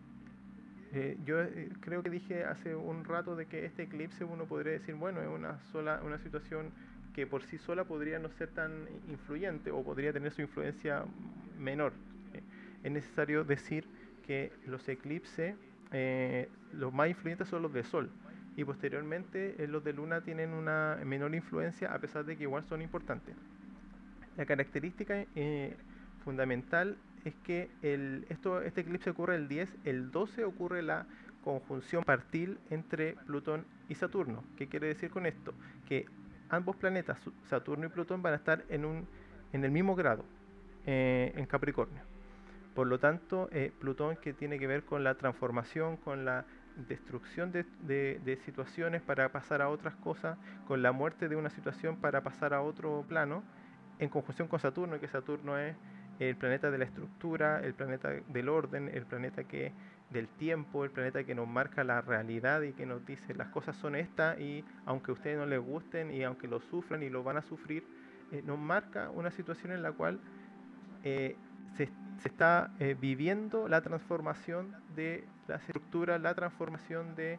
eh, 0.92 1.16
yo 1.24 1.40
eh, 1.40 1.70
creo 1.80 2.02
que 2.02 2.10
dije 2.10 2.44
hace 2.44 2.74
un 2.74 3.04
rato 3.04 3.36
de 3.36 3.46
que 3.46 3.64
este 3.64 3.84
eclipse 3.84 4.24
uno 4.24 4.46
podría 4.46 4.72
decir, 4.72 4.96
bueno, 4.96 5.22
es 5.22 5.28
una 5.28 5.60
sola 5.70 6.00
una 6.04 6.18
situación 6.18 6.72
que 7.14 7.26
por 7.26 7.42
sí 7.44 7.58
sola 7.58 7.84
podría 7.84 8.18
no 8.18 8.28
ser 8.30 8.48
tan 8.48 8.88
influyente 9.08 9.70
o 9.70 9.84
podría 9.84 10.12
tener 10.12 10.32
su 10.32 10.42
influencia 10.42 11.04
menor. 11.58 11.92
Eh, 12.34 12.42
es 12.82 12.90
necesario 12.90 13.44
decir 13.44 13.84
que 14.26 14.52
los 14.66 14.88
eclipses, 14.88 15.54
los 16.72 16.92
más 16.92 17.08
influyentes 17.08 17.48
son 17.48 17.62
los 17.62 17.72
de 17.72 17.82
Sol 17.82 18.10
y 18.56 18.64
posteriormente 18.64 19.56
los 19.66 19.82
de 19.82 19.92
Luna 19.92 20.20
tienen 20.20 20.50
una 20.50 20.98
menor 21.04 21.34
influencia 21.34 21.92
a 21.92 21.98
pesar 21.98 22.24
de 22.24 22.36
que 22.36 22.44
igual 22.44 22.64
son 22.64 22.80
importantes. 22.80 23.34
La 24.36 24.46
característica 24.46 25.26
fundamental 26.24 26.96
es 27.24 27.34
que 27.44 27.70
el, 27.82 28.26
esto, 28.28 28.62
este 28.62 28.82
eclipse 28.82 29.10
ocurre 29.10 29.36
el 29.36 29.48
10, 29.48 29.76
el 29.84 30.10
12 30.10 30.44
ocurre 30.44 30.82
la 30.82 31.06
conjunción 31.42 32.04
partil 32.04 32.58
entre 32.70 33.14
Plutón 33.26 33.64
y 33.88 33.94
Saturno. 33.94 34.44
¿Qué 34.56 34.68
quiere 34.68 34.88
decir 34.88 35.10
con 35.10 35.26
esto? 35.26 35.54
Que 35.86 36.06
ambos 36.48 36.76
planetas, 36.76 37.18
Saturno 37.48 37.86
y 37.86 37.88
Plutón, 37.88 38.22
van 38.22 38.34
a 38.34 38.36
estar 38.36 38.64
en, 38.68 38.84
un, 38.84 39.06
en 39.52 39.64
el 39.64 39.70
mismo 39.70 39.94
grado, 39.94 40.24
eh, 40.86 41.32
en 41.36 41.46
Capricornio. 41.46 42.02
Por 42.74 42.86
lo 42.86 42.98
tanto, 42.98 43.48
eh, 43.52 43.72
Plutón 43.78 44.16
que 44.16 44.32
tiene 44.32 44.58
que 44.58 44.66
ver 44.66 44.84
con 44.84 45.02
la 45.04 45.14
transformación, 45.14 45.96
con 45.96 46.24
la 46.24 46.44
destrucción 46.88 47.52
de, 47.52 47.64
de, 47.82 48.36
situaciones 48.44 49.02
para 49.02 49.30
pasar 49.30 49.60
a 49.60 49.68
otras 49.68 49.94
cosas, 49.96 50.38
con 50.66 50.82
la 50.82 50.92
muerte 50.92 51.28
de 51.28 51.36
una 51.36 51.50
situación 51.50 51.96
para 51.96 52.22
pasar 52.22 52.54
a 52.54 52.62
otro 52.62 53.04
plano, 53.08 53.42
en 53.98 54.08
conjunción 54.08 54.48
con 54.48 54.60
Saturno, 54.60 54.98
que 54.98 55.08
Saturno 55.08 55.58
es 55.58 55.76
el 56.28 56.36
planeta 56.36 56.70
de 56.70 56.78
la 56.78 56.84
estructura, 56.84 57.60
el 57.64 57.72
planeta 57.74 58.10
del 58.28 58.48
orden, 58.48 58.90
el 58.92 59.06
planeta 59.06 59.44
que 59.44 59.72
del 60.10 60.28
tiempo, 60.28 60.84
el 60.84 60.90
planeta 60.90 61.24
que 61.24 61.34
nos 61.34 61.48
marca 61.48 61.82
la 61.82 62.02
realidad 62.02 62.62
y 62.62 62.72
que 62.72 62.84
nos 62.84 63.06
dice 63.06 63.32
las 63.34 63.48
cosas 63.48 63.76
son 63.76 63.94
estas 63.94 64.38
y 64.38 64.64
aunque 64.84 65.12
a 65.12 65.14
ustedes 65.14 65.38
no 65.38 65.46
les 65.46 65.60
gusten 65.60 66.10
y 66.10 66.22
aunque 66.24 66.48
lo 66.48 66.60
sufran 66.60 67.02
y 67.02 67.08
lo 67.08 67.22
van 67.22 67.38
a 67.38 67.42
sufrir, 67.42 67.86
eh, 68.32 68.42
nos 68.44 68.58
marca 68.58 69.10
una 69.10 69.30
situación 69.30 69.72
en 69.72 69.82
la 69.82 69.92
cual 69.92 70.20
eh, 71.04 71.36
se, 71.76 71.88
está 72.24 72.70
eh, 72.80 72.96
viviendo 73.00 73.66
la 73.66 73.80
transformación 73.80 74.74
de 74.94 75.24
las 75.48 75.62
estructuras, 75.62 76.20
la 76.20 76.34
transformación 76.34 77.14
de 77.14 77.38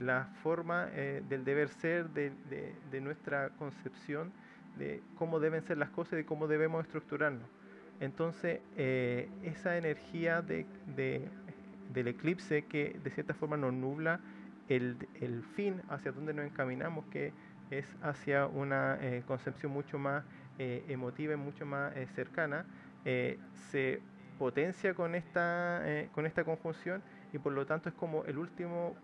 la 0.00 0.28
forma 0.42 0.86
del 0.86 1.42
deber 1.42 1.70
ser, 1.70 2.10
de, 2.10 2.32
de 2.90 3.00
nuestra 3.00 3.48
concepción 3.50 4.30
de 4.76 5.02
cómo 5.16 5.40
deben 5.40 5.62
ser 5.62 5.78
las 5.78 5.88
cosas 5.88 6.14
y 6.14 6.16
de 6.16 6.26
cómo 6.26 6.48
debemos 6.48 6.84
estructurarnos. 6.84 7.48
Entonces, 8.00 8.60
eh, 8.76 9.28
esa 9.42 9.76
energía 9.76 10.40
de, 10.40 10.66
del 11.92 12.08
eclipse 12.08 12.64
que 12.66 12.98
de 13.02 13.10
cierta 13.10 13.34
forma 13.34 13.56
nos 13.56 13.72
nubla 13.72 14.20
el, 14.68 14.96
fin 15.54 15.82
hacia 15.88 16.12
donde 16.12 16.32
nos 16.32 16.44
encaminamos, 16.44 17.06
que 17.06 17.32
es 17.70 17.86
hacia 18.02 18.46
una 18.46 18.98
eh, 19.00 19.22
concepción 19.26 19.72
mucho 19.72 19.98
más 19.98 20.24
eh, 20.58 20.84
emotiva 20.88 21.34
y 21.34 21.36
mucho 21.36 21.66
más 21.66 21.92
cercana, 22.14 22.66
se 23.70 24.02
potencia 24.38 24.92
con 24.92 25.14
esta, 25.14 25.82
con 26.12 26.26
esta 26.26 26.44
conjunción 26.44 27.02
y 27.32 27.38
por 27.38 27.54
lo 27.54 27.64
tanto 27.64 27.88
es 27.88 27.94
como 27.94 28.24
el 28.26 28.36
último, 28.36 28.94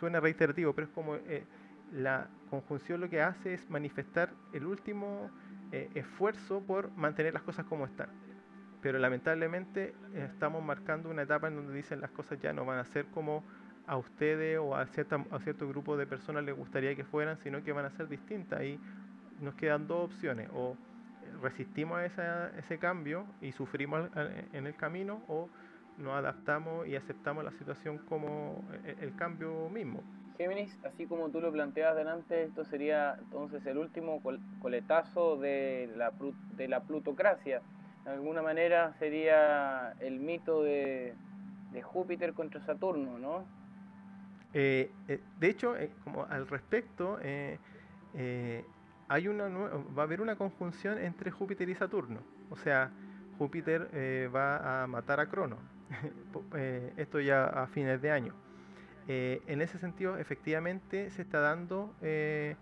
suena 0.00 0.18
reiterativo, 0.18 0.72
pero 0.72 0.88
es 0.88 0.92
como 0.92 1.16
la 1.92 2.26
conjunción 2.48 3.00
lo 3.00 3.08
que 3.08 3.22
hace 3.22 3.54
es 3.54 3.70
manifestar 3.70 4.30
el 4.52 4.66
último 4.66 5.30
eh, 5.72 5.90
esfuerzo 5.94 6.60
por 6.60 6.90
mantener 6.96 7.34
las 7.34 7.42
cosas 7.42 7.66
como 7.66 7.86
están. 7.86 8.08
Pero 8.82 8.98
lamentablemente 8.98 9.94
eh, 10.14 10.28
estamos 10.32 10.64
marcando 10.64 11.10
una 11.10 11.22
etapa 11.22 11.48
en 11.48 11.56
donde 11.56 11.74
dicen 11.74 12.00
las 12.00 12.10
cosas 12.10 12.40
ya 12.40 12.52
no 12.52 12.64
van 12.64 12.78
a 12.78 12.84
ser 12.84 13.06
como 13.06 13.44
a 13.86 13.96
ustedes 13.96 14.58
o 14.58 14.76
a, 14.76 14.86
cierta, 14.86 15.24
a 15.30 15.38
cierto 15.40 15.68
grupo 15.68 15.96
de 15.96 16.06
personas 16.06 16.44
les 16.44 16.56
gustaría 16.56 16.94
que 16.94 17.04
fueran, 17.04 17.38
sino 17.38 17.62
que 17.62 17.72
van 17.72 17.84
a 17.84 17.90
ser 17.90 18.08
distintas. 18.08 18.62
Y 18.62 18.78
nos 19.40 19.54
quedan 19.54 19.86
dos 19.86 20.10
opciones, 20.10 20.48
o 20.52 20.76
resistimos 21.42 21.98
a 21.98 22.50
ese 22.58 22.78
cambio 22.78 23.26
y 23.40 23.52
sufrimos 23.52 24.10
en 24.52 24.66
el 24.66 24.76
camino, 24.76 25.22
o 25.28 25.48
nos 26.00 26.14
adaptamos 26.14 26.86
y 26.86 26.96
aceptamos 26.96 27.44
la 27.44 27.52
situación 27.52 27.98
como 27.98 28.64
eh, 28.84 28.96
el 29.00 29.14
cambio 29.14 29.68
mismo. 29.68 30.02
Géminis, 30.40 30.74
así 30.84 31.04
como 31.04 31.28
tú 31.28 31.42
lo 31.42 31.52
planteabas 31.52 31.96
delante, 31.96 32.44
esto 32.44 32.64
sería 32.64 33.14
entonces 33.18 33.66
el 33.66 33.76
último 33.76 34.22
coletazo 34.62 35.36
de 35.36 35.90
la, 35.96 36.80
plutocracia. 36.80 37.60
De 38.06 38.12
alguna 38.12 38.40
manera 38.40 38.94
sería 38.98 39.92
el 40.00 40.18
mito 40.18 40.62
de, 40.62 41.12
Júpiter 41.82 42.32
contra 42.32 42.62
Saturno, 42.62 43.18
¿no? 43.18 43.44
Eh, 44.54 44.90
eh, 45.08 45.20
de 45.38 45.50
hecho, 45.50 45.76
eh, 45.76 45.90
como 46.04 46.24
al 46.24 46.48
respecto, 46.48 47.18
hay 47.22 49.28
una 49.28 49.46
va 49.46 50.02
a 50.02 50.06
haber 50.06 50.22
una 50.22 50.36
conjunción 50.36 50.96
entre 50.96 51.30
Júpiter 51.30 51.68
y 51.68 51.74
Saturno. 51.74 52.20
O 52.48 52.56
sea, 52.56 52.90
Júpiter 53.36 53.90
va 54.34 54.84
a 54.84 54.86
matar 54.86 55.20
a 55.20 55.26
Crono. 55.26 55.58
esto 56.96 57.20
ya 57.20 57.44
a 57.44 57.66
fines 57.66 58.00
de 58.00 58.10
año. 58.10 58.32
Eh, 59.12 59.42
en 59.48 59.60
ese 59.60 59.76
sentido, 59.76 60.18
efectivamente, 60.18 61.10
se 61.10 61.22
está 61.22 61.40
dando 61.40 61.92
eh, 62.00 62.54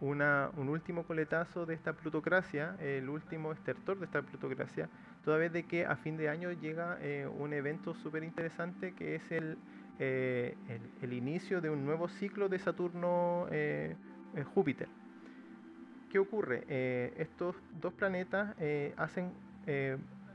un 0.00 0.22
último 0.70 1.02
coletazo 1.02 1.66
de 1.66 1.74
esta 1.74 1.92
plutocracia, 1.92 2.74
el 2.80 3.10
último 3.10 3.52
estertor 3.52 3.98
de 3.98 4.06
esta 4.06 4.22
plutocracia, 4.22 4.88
toda 5.22 5.36
vez 5.36 5.52
de 5.52 5.64
que 5.64 5.84
a 5.84 5.96
fin 5.96 6.16
de 6.16 6.30
año 6.30 6.52
llega 6.52 6.96
eh, 7.02 7.26
un 7.26 7.52
evento 7.52 7.92
súper 7.92 8.24
interesante 8.24 8.94
que 8.94 9.16
es 9.16 9.30
el, 9.30 9.58
inicio 11.02 11.60
de 11.60 11.68
un 11.68 11.84
nuevo 11.84 12.08
ciclo 12.08 12.48
de 12.48 12.58
Saturno-Júpiter. 12.58 14.88
¿Qué 16.10 16.18
ocurre? 16.18 16.64
estos 17.18 17.56
dos 17.78 17.92
planetas 17.92 18.56
hacen 18.96 19.32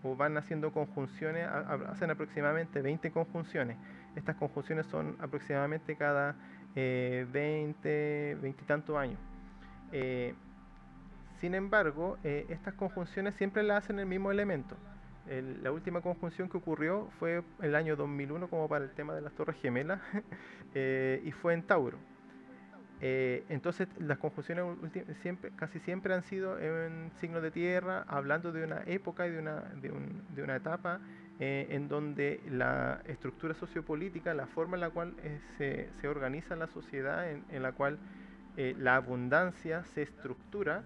o 0.03 0.15
van 0.15 0.38
haciendo 0.38 0.72
conjunciones, 0.72 1.48
hacen 1.48 2.12
aproximadamente 2.12 2.84
20 2.84 3.10
conjunciones 3.10 3.77
estas 4.15 4.36
conjunciones 4.36 4.86
son 4.88 5.15
aproximadamente 5.19 5.95
cada 5.95 6.36
20, 6.75 7.31
eh, 7.86 8.38
20 8.41 8.50
y 8.50 8.65
tantos 8.65 8.98
años. 8.98 9.19
Eh, 9.91 10.34
sin 11.39 11.53
embargo, 11.55 12.17
eh, 12.24 12.45
estas 12.50 12.74
conjunciones 12.74 13.36
siempre 13.36 13.63
las 13.63 13.84
hacen 13.84 14.00
el 14.00 14.05
mismo 14.05 14.31
elemento. 14.31 14.75
la 15.27 15.72
última 15.72 16.01
conjunción 16.01 16.50
que 16.50 16.57
ocurrió 16.57 17.10
fue 17.17 17.41
el 17.60 17.74
año 17.74 17.95
2001 17.95 18.48
como 18.48 18.69
para 18.69 18.86
el 18.86 18.91
tema 18.91 19.15
de 19.15 19.22
las 19.22 19.34
Torres 19.34 19.55
Gemelas 19.60 20.00
y 21.24 21.31
fue 21.31 21.55
en 21.55 21.63
Tauro. 21.63 21.98
entonces 23.01 23.88
las 24.00 24.19
conjunciones 24.19 24.63
siempre, 25.24 25.51
casi 25.55 25.79
siempre 25.79 26.13
han 26.13 26.22
sido 26.22 26.60
en 26.60 27.12
signos 27.19 27.41
de 27.41 27.50
tierra, 27.50 28.05
hablando 28.07 28.51
de 28.51 28.65
una 28.65 28.84
época 28.86 29.25
y 29.25 29.31
de 29.31 29.39
una, 29.39 29.62
de, 29.81 29.91
de 30.36 30.43
una 30.43 30.57
etapa 30.57 31.00
eh, 31.38 31.68
en 31.72 31.89
donde 31.89 32.39
la 32.50 33.01
estructura 33.08 33.54
sociopolítica, 33.56 34.34
la 34.34 34.48
forma 34.48 34.77
en 34.77 34.82
la 34.82 34.89
cual 34.92 35.13
eh, 35.60 35.89
se, 36.00 36.08
organiza 36.08 36.56
la 36.56 36.68
sociedad, 36.68 37.30
en, 37.30 37.62
la 37.62 37.74
cual 37.74 37.98
eh, 38.56 38.74
la 38.80 38.96
abundancia 38.96 39.84
se 39.84 40.04
estructura, 40.04 40.84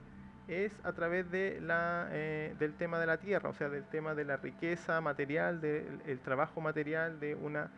es 0.48 0.72
a 0.84 0.94
través 0.94 1.30
de 1.30 1.62
la, 1.62 2.08
del 2.10 2.74
tema 2.74 3.00
de 3.00 3.06
la 3.06 3.18
tierra, 3.18 3.50
o 3.50 3.54
sea, 3.54 3.70
del 3.70 3.84
tema 3.84 4.16
de 4.16 4.26
la 4.26 4.38
riqueza 4.38 5.00
material, 5.02 5.62
del 5.62 6.20
trabajo 6.24 6.60
material, 6.60 7.20
de 7.20 7.36
una 7.36 7.70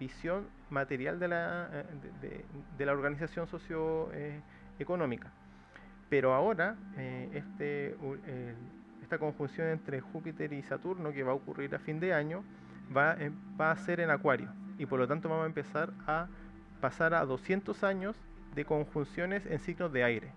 visión 0.00 0.48
material 0.70 1.20
de 1.20 1.28
la, 1.28 1.84
de, 2.20 2.84
la 2.84 2.90
organización 2.90 3.46
socioeconómica. 3.46 5.30
Pero 6.08 6.34
ahora, 6.34 6.74
este, 7.32 7.94
esta 9.10 9.18
conjunción 9.18 9.66
entre 9.66 10.00
Júpiter 10.00 10.52
y 10.52 10.62
Saturno, 10.62 11.12
que 11.12 11.24
va 11.24 11.32
a 11.32 11.34
ocurrir 11.34 11.74
a 11.74 11.80
fin 11.80 11.98
de 11.98 12.14
año, 12.14 12.44
va, 12.96 13.16
va 13.60 13.72
a 13.72 13.76
ser 13.76 13.98
en 13.98 14.08
Acuario. 14.08 14.48
Y 14.78 14.86
por 14.86 15.00
lo 15.00 15.08
tanto 15.08 15.28
vamos 15.28 15.42
a 15.42 15.46
empezar 15.46 15.92
a 16.06 16.28
pasar 16.80 17.12
a 17.14 17.24
200 17.24 17.82
años 17.82 18.14
de 18.54 18.64
conjunciones 18.64 19.44
en 19.46 19.58
signos 19.58 19.92
de 19.92 20.04
aire. 20.04 20.30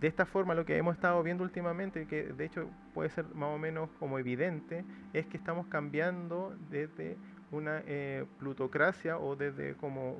De 0.00 0.06
esta 0.06 0.26
forma 0.26 0.54
lo 0.54 0.64
que 0.64 0.76
hemos 0.76 0.94
estado 0.94 1.20
viendo 1.24 1.42
últimamente, 1.42 2.06
que 2.06 2.22
de 2.32 2.44
hecho 2.44 2.68
puede 2.94 3.10
ser 3.10 3.24
más 3.34 3.48
o 3.48 3.58
menos 3.58 3.90
como 3.98 4.20
evidente, 4.20 4.84
es 5.12 5.26
que 5.26 5.36
estamos 5.36 5.66
cambiando 5.66 6.54
desde 6.70 7.16
una 7.50 7.82
eh, 7.84 8.26
plutocracia 8.38 9.18
o 9.18 9.34
desde 9.34 9.74
como 9.74 10.16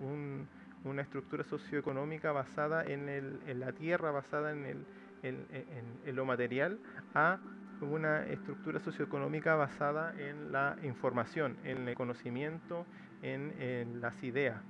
una 0.83 1.03
estructura 1.03 1.45
socioeconómica 1.45 2.33
basada 2.33 2.83
en, 2.83 3.09
el, 3.09 3.39
en, 3.47 3.61
la 3.61 3.71
tierra, 3.71 4.11
basada 4.11 4.51
en, 4.51 4.67
el, 4.67 4.85
en, 5.29 6.17
lo 6.17 6.25
material, 6.25 6.79
a 7.15 7.39
una 7.81 8.25
estructura 8.27 8.81
socioeconómica 8.81 9.55
basada 9.55 10.15
en 10.19 10.53
la 10.53 10.77
información, 10.83 11.57
en 11.65 11.89
el 11.89 11.95
conocimiento, 11.95 12.87
en, 13.23 14.01
las 14.01 14.23
ideas. 14.23 14.61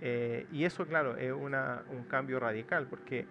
Eh, 0.00 0.46
y 0.52 0.64
eso, 0.64 0.86
claro, 0.86 1.16
es 1.16 1.32
una, 1.32 1.82
un 1.90 2.04
cambio 2.04 2.38
radical, 2.38 2.86
porque 2.88 3.26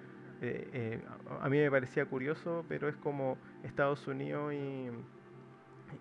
eh, 0.45 0.67
eh, 0.73 1.01
a 1.39 1.47
mí 1.47 1.57
me 1.57 1.71
parecía 1.71 2.05
curioso, 2.05 2.65
pero 2.67 2.89
es 2.89 2.97
como 2.97 3.37
Estados 3.63 4.05
Unidos 4.07 4.53
y, 4.53 4.89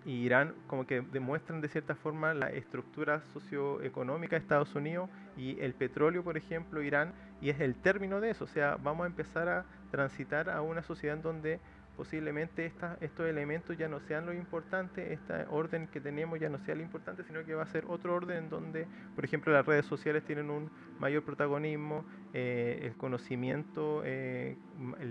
Irán 0.05 0.55
como 0.65 0.87
que 0.87 1.01
demuestran 1.01 1.61
de 1.61 1.67
cierta 1.67 1.93
forma 1.95 2.33
la 2.33 2.49
estructura 2.49 3.21
socioeconómica 3.31 4.35
de 4.35 4.41
Estados 4.41 4.73
Unidos 4.73 5.09
y 5.37 5.59
el 5.61 5.75
petróleo, 5.75 6.23
por 6.23 6.35
ejemplo, 6.35 6.81
Irán, 6.81 7.13
y 7.41 7.51
es 7.51 7.59
el 7.61 7.75
término 7.75 8.19
de 8.19 8.31
eso, 8.31 8.43
o 8.43 8.47
sea, 8.47 8.75
vamos 8.81 9.03
a 9.03 9.07
empezar 9.07 9.47
a 9.47 9.65
transitar 9.93 10.49
a 10.49 10.63
una 10.63 10.81
sociedad 10.81 11.19
donde 11.19 11.59
posiblemente 11.95 12.65
estos 12.99 13.27
elementos 13.27 13.77
ya 13.77 13.87
no 13.87 13.99
sean 13.99 14.25
lo 14.25 14.33
importante, 14.33 15.13
este 15.13 15.45
orden 15.51 15.85
que 15.85 16.01
tenemos 16.01 16.39
ya 16.39 16.49
no 16.49 16.57
sea 16.57 16.73
lo 16.73 16.81
importante, 16.81 17.23
sino 17.23 17.45
que 17.45 17.53
va 17.53 17.61
a 17.61 17.67
ser 17.67 17.85
otro 17.87 18.15
orden 18.15 18.45
en 18.45 18.49
donde, 18.49 18.87
por 19.13 19.23
ejemplo, 19.23 19.53
las 19.53 19.63
redes 19.63 19.85
sociales 19.85 20.23
tienen 20.23 20.49
un 20.49 20.71
mayor 20.99 21.21
protagonismo, 21.23 22.05
eh, 22.33 22.79
el 22.81 22.95
conocimiento 22.97 24.01
eh, 24.03 24.57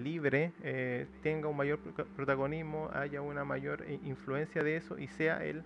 libre 0.03 0.53
eh, 0.65 1.07
tenga 1.23 1.47
un 1.47 1.57
mayor 1.57 1.79
protagonismo, 2.17 2.91
haya 2.93 3.23
una 3.23 3.45
mayor 3.45 3.85
influencia 4.03 4.65
de 4.65 4.79
eso 4.79 4.99
y 4.99 5.07
sea 5.07 5.45
el, 5.45 5.62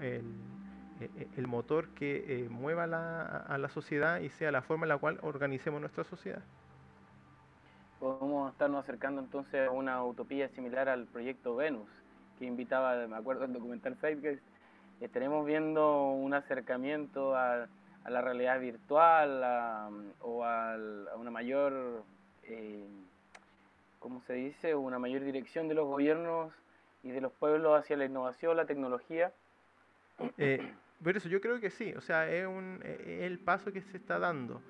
el, 0.00 1.46
motor 1.46 1.88
que 1.88 2.48
mueva 2.50 2.84
a 2.84 3.58
la 3.58 3.68
sociedad 3.68 4.20
y 4.20 4.30
sea 4.30 4.50
la 4.50 4.62
forma 4.62 4.86
en 4.86 4.88
la 4.88 4.96
cual 4.96 5.18
organicemos 5.20 5.78
nuestra 5.78 6.04
sociedad 6.04 6.42
podemos 8.14 8.52
estarnos 8.52 8.84
acercando 8.84 9.20
entonces 9.20 9.68
a 9.68 9.70
una 9.70 10.04
utopía 10.04 10.48
similar 10.50 10.88
al 10.88 11.06
proyecto 11.06 11.56
Venus, 11.56 11.88
que 12.38 12.44
invitaba, 12.44 13.06
me 13.06 13.16
acuerdo 13.16 13.42
del 13.42 13.52
documental 13.52 13.96
Fake, 13.96 14.40
estaremos 15.00 15.44
viendo 15.44 16.10
un 16.12 16.34
acercamiento 16.34 17.34
a, 17.36 17.66
la 18.08 18.20
realidad 18.20 18.60
virtual 18.60 19.42
o 20.20 20.44
a, 20.44 20.76
una 21.16 21.30
mayor, 21.32 22.04
eh, 22.44 22.86
¿cómo 23.98 24.22
se 24.28 24.34
dice?, 24.34 24.76
una 24.76 25.00
mayor 25.00 25.24
dirección 25.24 25.66
de 25.66 25.74
los 25.74 25.86
gobiernos 25.86 26.52
y 27.02 27.10
de 27.10 27.20
los 27.20 27.32
pueblos 27.32 27.80
hacia 27.80 27.96
la 27.96 28.04
innovación, 28.04 28.56
la 28.56 28.66
tecnología. 28.66 29.32
Eh, 30.38 30.72
por 31.02 31.16
eso 31.16 31.28
yo 31.28 31.40
creo 31.40 31.58
que 31.58 31.70
sí, 31.70 31.92
o 31.94 32.00
sea, 32.00 32.30
es, 32.30 32.46
un, 32.46 32.80
es 32.84 33.22
el 33.22 33.40
paso 33.40 33.72
que 33.72 33.82
se 33.82 33.96
está 33.96 34.20
dando. 34.20 34.62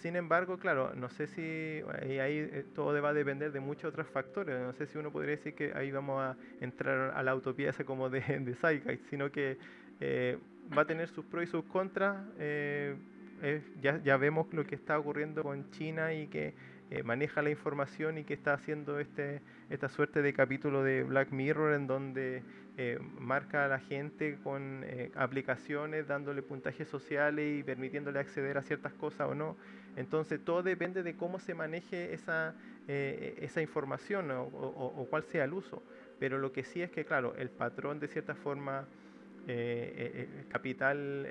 Sin 0.00 0.16
embargo, 0.16 0.56
claro, 0.56 0.94
no 0.94 1.10
sé 1.10 1.26
si 1.26 1.82
ahí 2.20 2.38
eh, 2.38 2.64
todo 2.74 3.00
va 3.02 3.10
a 3.10 3.12
depender 3.12 3.52
de 3.52 3.60
muchos 3.60 3.90
otros 3.90 4.06
factores. 4.08 4.58
No 4.58 4.72
sé 4.72 4.86
si 4.86 4.96
uno 4.96 5.12
podría 5.12 5.36
decir 5.36 5.54
que 5.54 5.72
ahí 5.74 5.90
vamos 5.92 6.22
a 6.22 6.36
entrar 6.62 7.12
a 7.14 7.22
la 7.22 7.34
utopía 7.34 7.68
esa 7.68 7.84
como 7.84 8.08
de, 8.08 8.20
de 8.40 8.98
sino 9.10 9.30
que 9.30 9.58
eh, 10.00 10.38
va 10.76 10.82
a 10.82 10.84
tener 10.86 11.08
sus 11.08 11.26
pros 11.26 11.44
y 11.44 11.46
sus 11.46 11.64
contras. 11.64 12.16
Eh, 12.38 12.96
ya, 13.82 14.02
ya 14.02 14.16
vemos 14.16 14.52
lo 14.52 14.64
que 14.64 14.74
está 14.74 14.98
ocurriendo 14.98 15.42
con 15.42 15.70
China 15.70 16.14
y 16.14 16.28
que 16.28 16.54
maneja 17.04 17.40
la 17.40 17.50
información 17.50 18.18
y 18.18 18.24
que 18.24 18.34
está 18.34 18.52
haciendo 18.52 18.98
este, 18.98 19.40
esta 19.70 19.88
suerte 19.88 20.22
de 20.22 20.32
capítulo 20.34 20.82
de 20.82 21.04
Black 21.04 21.30
Mirror 21.30 21.74
en 21.74 21.86
donde 21.86 22.42
marca 23.18 23.64
a 23.64 23.68
la 23.68 23.78
gente 23.78 24.38
con 24.42 24.84
aplicaciones, 25.14 26.06
dándole 26.06 26.42
puntajes 26.42 26.88
sociales 26.88 27.60
y 27.60 27.62
permitiéndole 27.62 28.18
acceder 28.18 28.58
a 28.58 28.62
ciertas 28.62 28.92
cosas 28.92 29.28
o 29.30 29.34
no. 29.34 29.56
Entonces 29.96 30.40
todo 30.44 30.62
depende 30.62 31.02
de 31.02 31.16
cómo 31.16 31.38
se 31.38 31.54
maneje 31.54 32.14
esa, 32.14 32.54
eh, 32.88 33.38
esa 33.40 33.60
información 33.60 34.30
o, 34.30 35.06
cuál 35.10 35.24
sea 35.24 35.44
el 35.44 35.52
uso. 35.52 35.82
Pero 36.18 36.38
lo 36.38 36.52
que 36.52 36.64
sí 36.64 36.82
es 36.82 36.90
que, 36.90 37.04
claro, 37.04 37.34
el 37.36 37.48
patrón 37.48 37.98
de 37.98 38.08
cierta 38.08 38.34
forma, 38.34 38.86
eh, 39.48 40.12
eh, 40.14 40.44
capital, 40.48 41.26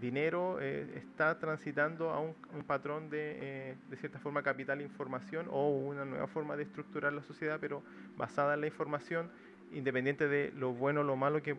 dinero, 0.00 0.60
está 0.60 1.38
transitando 1.38 2.10
a 2.10 2.20
un, 2.20 2.34
patrón 2.66 3.10
de, 3.10 3.76
cierta 3.96 4.18
forma, 4.18 4.42
capital 4.42 4.80
información 4.80 5.46
o 5.50 5.70
una 5.70 6.04
nueva 6.04 6.28
forma 6.28 6.56
de 6.56 6.62
estructurar 6.64 7.12
la 7.12 7.22
sociedad, 7.22 7.58
pero 7.60 7.82
basada 8.16 8.54
en 8.54 8.60
la 8.60 8.66
información 8.66 9.30
independiente 9.72 10.28
de 10.28 10.52
lo 10.56 10.72
bueno 10.72 11.00
o 11.00 11.04
lo 11.04 11.16
malo 11.16 11.42
que, 11.42 11.56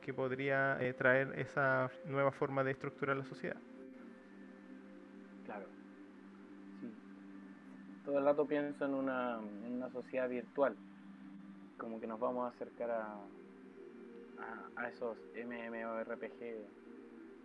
que 0.00 0.14
podría 0.14 0.78
traer 0.96 1.38
esa 1.38 1.90
nueva 2.06 2.32
forma 2.32 2.64
de 2.64 2.70
estructurar 2.70 3.16
la 3.16 3.24
sociedad. 3.24 3.56
Todo 8.04 8.18
el 8.18 8.24
rato 8.24 8.46
pienso 8.46 8.84
en 8.84 8.94
una, 8.94 9.38
en 9.64 9.74
una 9.74 9.90
sociedad 9.90 10.28
virtual, 10.28 10.74
como 11.78 12.00
que 12.00 12.06
nos 12.06 12.18
vamos 12.18 12.46
a 12.46 12.54
acercar 12.54 12.90
a, 12.90 13.16
a, 14.76 14.88
esos 14.88 15.16
MMORPG 15.36 16.42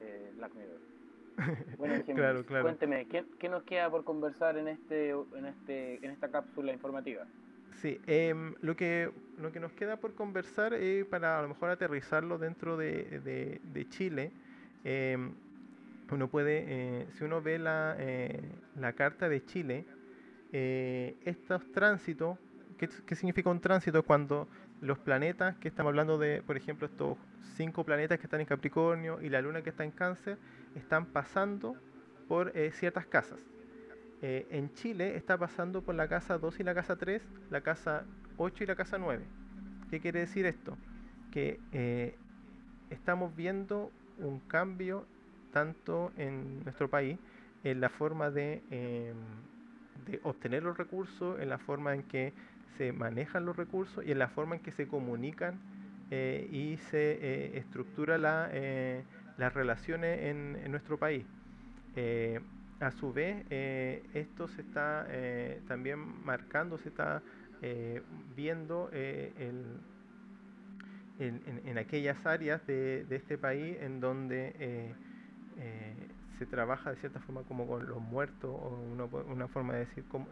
eh, 0.02 0.34
Black 0.38 0.54
Mirror. 0.56 0.96
Bueno, 1.78 2.02
claro, 2.06 2.46
claro. 2.46 2.64
cuénteme, 2.64 3.08
¿qué, 3.08 3.26
¿qué, 3.38 3.50
nos 3.50 3.64
queda 3.64 3.90
por 3.90 4.06
conversar 4.06 4.58
en 4.58 4.70
este, 4.70 5.10
en 5.10 5.46
este, 5.46 5.96
en 5.98 6.12
esta 6.12 6.30
cápsula 6.30 6.72
informativa? 6.72 7.26
Sí, 7.74 8.00
em, 8.08 8.56
lo 8.62 8.78
que 8.78 9.12
lo 9.38 9.52
que 9.52 9.60
nos 9.60 9.74
queda 9.74 9.98
por 9.98 10.14
conversar 10.16 10.74
es 10.74 11.06
para 11.06 11.40
a 11.40 11.42
lo 11.42 11.50
mejor 11.50 11.70
aterrizarlo 11.70 12.38
dentro 12.38 12.78
de, 12.78 13.20
de, 13.20 13.60
de 13.62 13.90
Chile. 13.90 14.32
Em, 14.86 15.34
uno 16.14 16.28
puede, 16.28 16.66
eh, 16.68 17.08
si 17.18 17.24
uno 17.24 17.42
ve 17.42 17.58
la, 17.58 17.96
eh, 17.98 18.42
la 18.76 18.94
carta 18.94 19.28
de 19.28 19.44
Chile, 19.44 19.86
eh, 20.52 21.18
estos 21.26 21.72
tránsitos, 21.72 22.38
¿qué, 22.78 23.16
significa 23.16 23.50
un 23.50 23.60
tránsito? 23.60 24.04
Cuando 24.04 24.48
los 24.82 25.00
planetas, 25.00 25.56
que 25.58 25.68
estamos 25.68 25.90
hablando 25.90 26.18
de, 26.18 26.44
por 26.44 26.58
ejemplo, 26.58 26.86
estos 26.86 27.18
cinco 27.56 27.84
planetas 27.84 28.20
que 28.20 28.28
están 28.28 28.42
en 28.42 28.46
Capricornio 28.46 29.22
y 29.22 29.30
la 29.30 29.42
Luna 29.42 29.64
que 29.64 29.72
está 29.72 29.84
en 29.84 29.92
Cáncer, 29.92 30.38
están 30.76 31.08
pasando 31.08 31.76
por 32.28 32.52
ciertas 32.72 33.06
casas. 33.06 33.40
En 34.22 34.74
Chile 34.74 35.16
está 35.16 35.38
pasando 35.38 35.84
por 35.84 35.94
la 35.94 36.08
casa 36.08 36.40
2 36.40 36.60
y 36.60 36.64
la 36.64 36.74
casa 36.74 36.96
3, 36.96 37.22
la 37.52 37.62
casa 37.62 38.06
8 38.38 38.64
y 38.64 38.68
la 38.68 38.76
casa 38.76 38.98
9. 38.98 39.24
¿Qué 39.92 40.00
quiere 40.00 40.22
decir 40.22 40.48
esto? 40.48 40.76
Que 41.32 42.16
estamos 42.90 43.36
viendo 43.36 43.92
un 44.18 44.40
cambio 44.40 45.06
tanto 45.56 46.12
en 46.18 46.66
nuestro 46.66 46.90
país 46.90 47.18
en 47.64 47.80
la 47.80 47.88
forma 47.88 48.30
de 48.30 48.62
em, 48.72 49.16
de 50.06 50.20
obtener 50.24 50.64
los 50.64 50.78
recursos, 50.78 51.40
en 51.40 51.50
la 51.50 51.58
forma 51.58 51.94
en 51.94 52.04
que 52.04 52.34
se 52.78 52.92
manejan 52.92 53.46
los 53.46 53.56
recursos 53.56 54.06
y 54.06 54.12
en 54.12 54.20
la 54.20 54.28
forma 54.28 54.56
en 54.56 54.62
que 54.62 54.72
se 54.72 54.88
comunican 54.88 55.60
eh, 56.12 56.48
y 56.52 56.78
se 56.78 57.14
eh, 57.14 57.58
estructura 57.58 58.18
la, 58.18 58.50
eh, 58.52 59.04
las 59.38 59.54
relaciones 59.54 60.20
en, 60.24 60.72
nuestro 60.72 60.98
país. 60.98 61.26
a 62.82 62.92
su 62.92 63.14
vez, 63.14 63.46
esto 64.14 64.48
se 64.50 64.62
está 64.62 65.08
también 65.68 66.00
marcando, 66.26 66.78
se 66.78 66.90
está 66.90 67.22
viendo 68.36 68.90
en, 68.92 69.80
aquellas 71.78 72.26
áreas 72.26 72.66
de, 72.68 73.06
de, 73.06 73.16
este 73.16 73.38
país 73.38 73.78
en 73.80 74.02
donde 74.02 74.94
se 76.38 76.46
trabaja 76.46 76.92
de 76.92 76.98
cierta 76.98 77.20
forma 77.20 77.44
como 77.44 77.68
con 77.68 77.88
los 77.88 78.02
muertos 78.02 78.52
o 78.52 78.70
una, 79.28 79.48
forma 79.48 79.74
de 79.74 79.80
decir 79.80 80.04
cómo, 80.10 80.28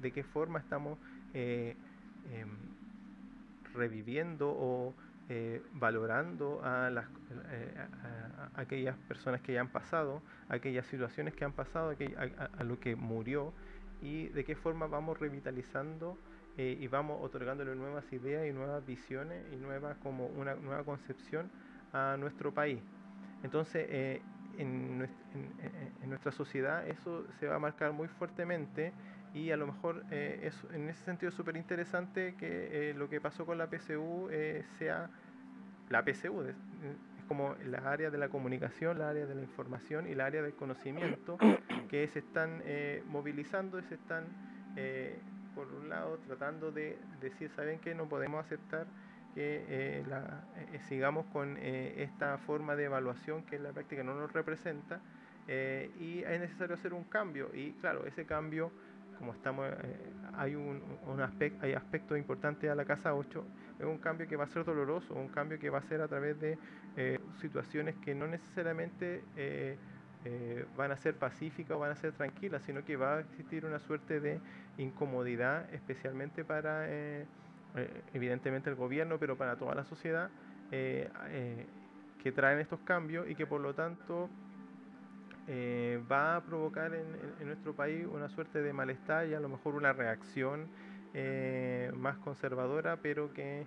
de 0.00 0.12
qué 0.12 0.22
forma 0.22 0.58
estamos 0.58 0.98
eh, 1.34 1.74
em, 2.32 2.48
reviviendo 3.74 4.48
o 4.50 4.94
eh, 5.28 5.62
valorando 5.72 6.60
a, 6.62 6.90
las, 6.90 7.06
eh, 7.50 7.86
aquellas 8.54 8.96
personas 9.08 9.40
que 9.40 9.54
ya 9.54 9.60
han 9.60 9.68
pasado, 9.68 10.22
aquellas 10.48 10.86
situaciones 10.86 11.34
que 11.34 11.44
han 11.44 11.52
pasado, 11.52 11.94
a, 12.58 12.64
lo 12.64 12.78
que 12.78 12.94
murió 12.94 13.52
y 14.02 14.28
de 14.28 14.44
qué 14.44 14.54
forma 14.54 14.86
vamos 14.86 15.18
revitalizando 15.18 16.18
y 16.58 16.86
vamos 16.86 17.18
otorgándole 17.22 17.74
nuevas 17.74 18.10
ideas 18.14 18.46
y 18.46 18.52
nuevas 18.52 18.84
visiones 18.86 19.44
y 19.52 19.56
nuevas 19.56 19.98
como 19.98 20.26
una 20.26 20.54
nueva 20.54 20.84
concepción 20.84 21.50
a 21.92 22.16
nuestro 22.18 22.50
país. 22.54 22.80
Entonces, 23.42 24.22
eh, 24.58 25.08
en, 26.02 26.08
nuestra 26.08 26.32
sociedad 26.32 26.86
eso 26.86 27.26
se 27.38 27.46
va 27.46 27.56
a 27.56 27.58
marcar 27.58 27.92
muy 27.92 28.08
fuertemente 28.08 28.92
y 29.34 29.50
a 29.50 29.56
lo 29.56 29.66
mejor 29.66 30.04
eh, 30.10 30.40
es 30.42 30.66
en 30.72 30.88
ese 30.88 31.04
sentido 31.04 31.30
súper 31.30 31.56
interesante 31.56 32.34
que 32.38 32.94
lo 32.96 33.08
que 33.08 33.20
pasó 33.20 33.44
con 33.44 33.58
la 33.58 33.68
PSU 33.68 34.28
sea 34.78 35.10
la 35.90 36.02
PSU, 36.02 36.42
es, 36.42 36.56
como 37.28 37.54
la 37.64 37.78
área 37.90 38.10
de 38.10 38.18
la 38.18 38.28
comunicación, 38.28 38.98
la 38.98 39.10
área 39.10 39.26
de 39.26 39.34
la 39.34 39.42
información 39.42 40.08
y 40.08 40.14
la 40.14 40.26
área 40.26 40.42
del 40.42 40.54
conocimiento 40.54 41.38
que 41.90 42.06
se 42.08 42.20
están 42.20 42.62
movilizando 43.08 43.78
y 43.78 43.82
se 43.82 43.94
están 43.94 44.24
eh, 44.76 45.18
por 45.54 45.72
un 45.72 45.88
lado, 45.88 46.18
tratando 46.26 46.70
de 46.70 46.98
decir, 47.18 47.50
¿saben 47.56 47.78
que 47.78 47.94
No 47.94 48.06
podemos 48.08 48.44
aceptar 48.44 48.86
que 49.36 49.64
eh, 49.68 50.04
eh, 50.72 50.78
sigamos 50.88 51.26
con 51.26 51.58
esta 51.58 52.38
forma 52.38 52.74
de 52.74 52.84
evaluación 52.84 53.42
que 53.42 53.56
en 53.56 53.64
la 53.64 53.72
práctica 53.72 54.02
no 54.02 54.14
nos 54.14 54.32
representa 54.32 55.00
y 55.46 56.22
es 56.22 56.40
necesario 56.40 56.74
hacer 56.74 56.92
un 56.92 57.04
cambio. 57.04 57.50
Y 57.54 57.72
claro, 57.74 58.06
ese 58.06 58.24
cambio, 58.24 58.72
como 59.18 59.32
estamos, 59.32 59.70
hay 60.34 60.56
un, 60.56 60.80
aspecto, 61.20 61.64
hay 61.64 61.74
aspectos 61.74 62.18
importantes 62.18 62.68
a 62.68 62.74
la 62.74 62.84
casa 62.84 63.14
8, 63.14 63.44
es 63.78 63.84
un 63.84 63.98
cambio 63.98 64.26
que 64.26 64.36
va 64.36 64.44
a 64.44 64.48
ser 64.48 64.64
doloroso, 64.64 65.14
un 65.14 65.28
cambio 65.28 65.58
que 65.58 65.70
va 65.70 65.78
a 65.78 65.82
ser 65.82 66.00
a 66.00 66.08
través 66.08 66.40
de 66.40 66.58
situaciones 67.38 67.94
que 67.96 68.14
no 68.14 68.26
necesariamente 68.26 69.22
eh, 70.28 70.66
van 70.76 70.90
a 70.90 70.96
ser 70.96 71.14
pacíficas 71.14 71.76
o 71.76 71.78
van 71.78 71.92
a 71.92 71.94
ser 71.94 72.12
tranquilas, 72.12 72.60
sino 72.62 72.84
que 72.84 72.96
va 72.96 73.18
a 73.18 73.20
existir 73.20 73.64
una 73.64 73.78
suerte 73.78 74.18
de 74.18 74.40
incomodidad, 74.76 75.72
especialmente 75.72 76.44
para, 76.44 76.86
eh, 76.88 77.26
eh, 77.74 78.02
evidentemente, 78.14 78.70
el 78.70 78.76
gobierno, 78.76 79.18
pero 79.18 79.36
para 79.36 79.56
toda 79.56 79.74
la 79.74 79.84
sociedad, 79.84 80.30
que 80.70 82.32
traen 82.34 82.58
estos 82.58 82.80
cambios 82.80 83.28
y 83.30 83.36
que 83.36 83.46
por 83.46 83.60
lo 83.60 83.72
tanto 83.74 84.28
va 86.10 86.36
a 86.36 86.44
provocar 86.44 86.92
en, 86.92 87.46
nuestro 87.46 87.72
país 87.72 88.04
una 88.10 88.28
suerte 88.28 88.62
de 88.62 88.72
malestar 88.72 89.28
y 89.28 89.34
a 89.34 89.38
lo 89.38 89.48
mejor 89.48 89.76
una 89.76 89.92
reacción 89.92 90.68
más 91.94 92.18
conservadora, 92.18 92.96
pero 92.96 93.32
que 93.32 93.64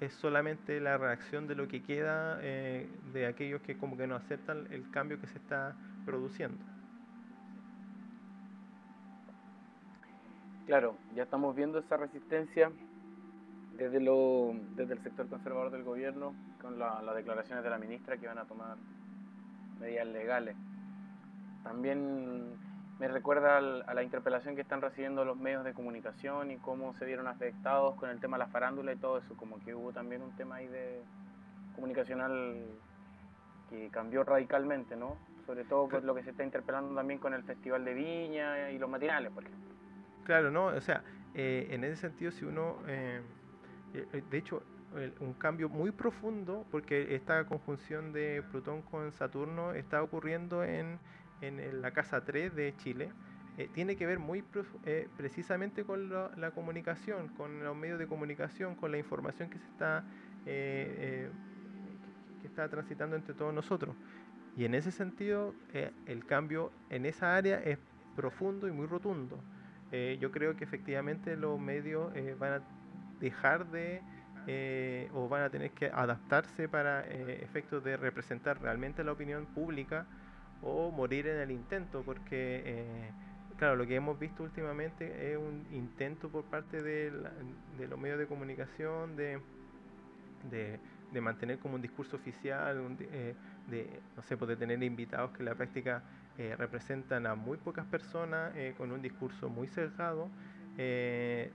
es 0.00 0.12
solamente 0.14 0.80
la 0.80 0.96
reacción 0.96 1.46
de 1.46 1.54
lo 1.54 1.66
que 1.66 1.82
queda 1.82 2.38
eh, 2.42 2.88
de 3.12 3.26
aquellos 3.26 3.60
que 3.62 3.76
como 3.76 3.96
que 3.96 4.06
no 4.06 4.14
aceptan 4.14 4.66
el 4.70 4.90
cambio 4.90 5.20
que 5.20 5.26
se 5.26 5.38
está 5.38 5.74
produciendo. 6.06 6.77
Claro, 10.68 10.96
ya 11.14 11.22
estamos 11.22 11.56
viendo 11.56 11.78
esa 11.78 11.96
resistencia 11.96 12.70
desde, 13.78 14.00
lo, 14.00 14.52
desde 14.76 14.92
el 14.92 15.02
sector 15.02 15.26
conservador 15.26 15.70
del 15.70 15.82
gobierno 15.82 16.34
con 16.60 16.78
las 16.78 17.14
declaraciones 17.14 17.64
de 17.64 17.70
la 17.70 17.78
ministra 17.78 18.18
que 18.18 18.26
van 18.26 18.36
a 18.36 18.44
tomar 18.44 18.76
medidas 19.80 20.06
legales. 20.08 20.56
También 21.64 22.52
me 22.98 23.08
recuerda 23.08 23.56
a 23.56 23.94
la 23.94 24.02
interpelación 24.02 24.56
que 24.56 24.60
están 24.60 24.82
recibiendo 24.82 25.24
los 25.24 25.38
medios 25.38 25.64
de 25.64 25.72
comunicación 25.72 26.50
y 26.50 26.58
cómo 26.58 26.92
se 26.92 27.06
vieron 27.06 27.28
afectados 27.28 27.94
con 27.94 28.10
el 28.10 28.20
tema 28.20 28.36
de 28.36 28.44
la 28.44 28.50
farándula 28.50 28.92
y 28.92 28.96
todo 28.96 29.16
eso, 29.16 29.38
como 29.38 29.58
que 29.60 29.74
hubo 29.74 29.94
también 29.94 30.20
un 30.20 30.36
tema 30.36 30.56
ahí 30.56 30.66
de 30.66 31.00
comunicacional 31.76 32.62
que 33.70 33.88
cambió 33.88 34.22
radicalmente, 34.22 34.96
¿no? 34.96 35.16
Sobre 35.46 35.64
todo 35.64 35.88
por 35.88 36.04
lo 36.04 36.14
que 36.14 36.24
se 36.24 36.30
está 36.32 36.44
interpelando 36.44 36.94
también 36.94 37.20
con 37.20 37.32
el 37.32 37.42
Festival 37.42 37.86
de 37.86 37.94
Viña 37.94 38.70
y 38.70 38.78
los 38.78 38.90
matinales, 38.90 39.32
por 39.32 39.44
ejemplo. 39.44 39.67
Claro, 40.28 40.50
¿no? 40.50 40.66
O 40.66 40.80
sea, 40.82 41.02
eh, 41.34 41.68
en 41.70 41.84
ese 41.84 41.96
sentido, 41.96 42.30
si 42.30 42.44
uno, 42.44 42.82
eh, 42.86 43.22
eh, 43.94 44.22
de 44.30 44.38
hecho, 44.38 44.62
un 45.20 45.32
cambio 45.34 45.70
muy 45.70 45.90
profundo, 45.90 46.66
porque 46.70 47.14
esta 47.14 47.46
conjunción 47.46 48.12
de 48.12 48.42
Plutón 48.50 48.82
con 48.82 49.12
Saturno 49.12 49.72
está 49.72 50.02
ocurriendo 50.02 50.64
en 50.64 50.98
en 51.40 51.82
la 51.82 51.92
Casa 51.92 52.24
3 52.24 52.54
de 52.54 52.74
Chile, 52.76 53.10
eh, 53.58 53.68
tiene 53.72 53.96
que 53.96 54.06
ver 54.06 54.20
muy 54.20 54.44
eh, 54.84 55.08
precisamente 55.16 55.84
con 55.84 56.08
la 56.10 56.50
comunicación, 56.52 57.28
con 57.36 57.62
los 57.64 57.76
medios 57.76 57.98
de 57.98 58.06
comunicación, 58.06 58.74
con 58.76 58.92
la 58.92 58.98
información 58.98 59.50
que 59.50 59.58
se 59.58 59.66
está, 59.66 60.04
eh, 60.46 61.28
que, 62.40 62.46
está 62.46 62.68
transitando 62.68 63.16
entre 63.16 63.34
todos 63.34 63.52
nosotros. 63.52 63.96
Y 64.56 64.64
en 64.64 64.74
ese 64.74 64.90
sentido, 64.90 65.54
el 66.06 66.24
cambio 66.24 66.72
en 66.90 67.06
esa 67.06 67.36
área 67.36 67.60
es 67.60 67.78
profundo 68.16 68.68
y 68.68 68.72
muy 68.72 68.86
rotundo. 68.86 69.38
Yo 69.90 70.30
creo 70.30 70.56
que 70.56 70.64
efectivamente 70.64 71.36
los 71.36 71.58
medios 71.58 72.12
van 72.38 72.52
a 72.54 72.62
dejar 73.20 73.66
de 73.70 74.02
o 75.12 75.28
van 75.28 75.42
a 75.42 75.50
tener 75.50 75.70
que 75.72 75.86
adaptarse 75.86 76.68
para 76.68 77.06
efectos 77.06 77.84
de 77.84 77.96
representar 77.96 78.60
realmente 78.60 79.04
la 79.04 79.12
opinión 79.12 79.46
pública 79.46 80.06
o 80.62 80.90
morir 80.90 81.26
en 81.26 81.38
el 81.38 81.50
intento, 81.50 82.02
porque 82.02 82.62
eh, 82.64 83.10
claro, 83.58 83.76
lo 83.76 83.86
que 83.86 83.94
hemos 83.94 84.18
visto 84.18 84.42
últimamente 84.42 85.32
es 85.32 85.38
un 85.38 85.66
intento 85.72 86.28
por 86.28 86.44
parte 86.44 86.82
de, 86.82 87.10
los 87.88 87.98
medios 87.98 88.18
de 88.18 88.26
comunicación 88.26 89.16
de, 89.16 89.40
de, 90.50 91.20
mantener 91.20 91.58
como 91.58 91.74
un 91.76 91.82
discurso 91.82 92.16
oficial, 92.16 92.96
eh, 93.00 93.34
de, 93.68 94.00
no 94.16 94.22
sé, 94.22 94.36
pues 94.36 94.58
tener 94.58 94.82
invitados 94.82 95.32
que 95.32 95.38
en 95.40 95.46
la 95.46 95.54
práctica 95.54 96.02
eh, 96.38 96.56
representan 96.56 97.26
a 97.26 97.34
muy 97.34 97.58
pocas 97.58 97.86
personas 97.86 98.54
con 98.76 98.92
un 98.92 99.02
discurso 99.02 99.48
muy 99.48 99.68
cerrado. 99.68 100.30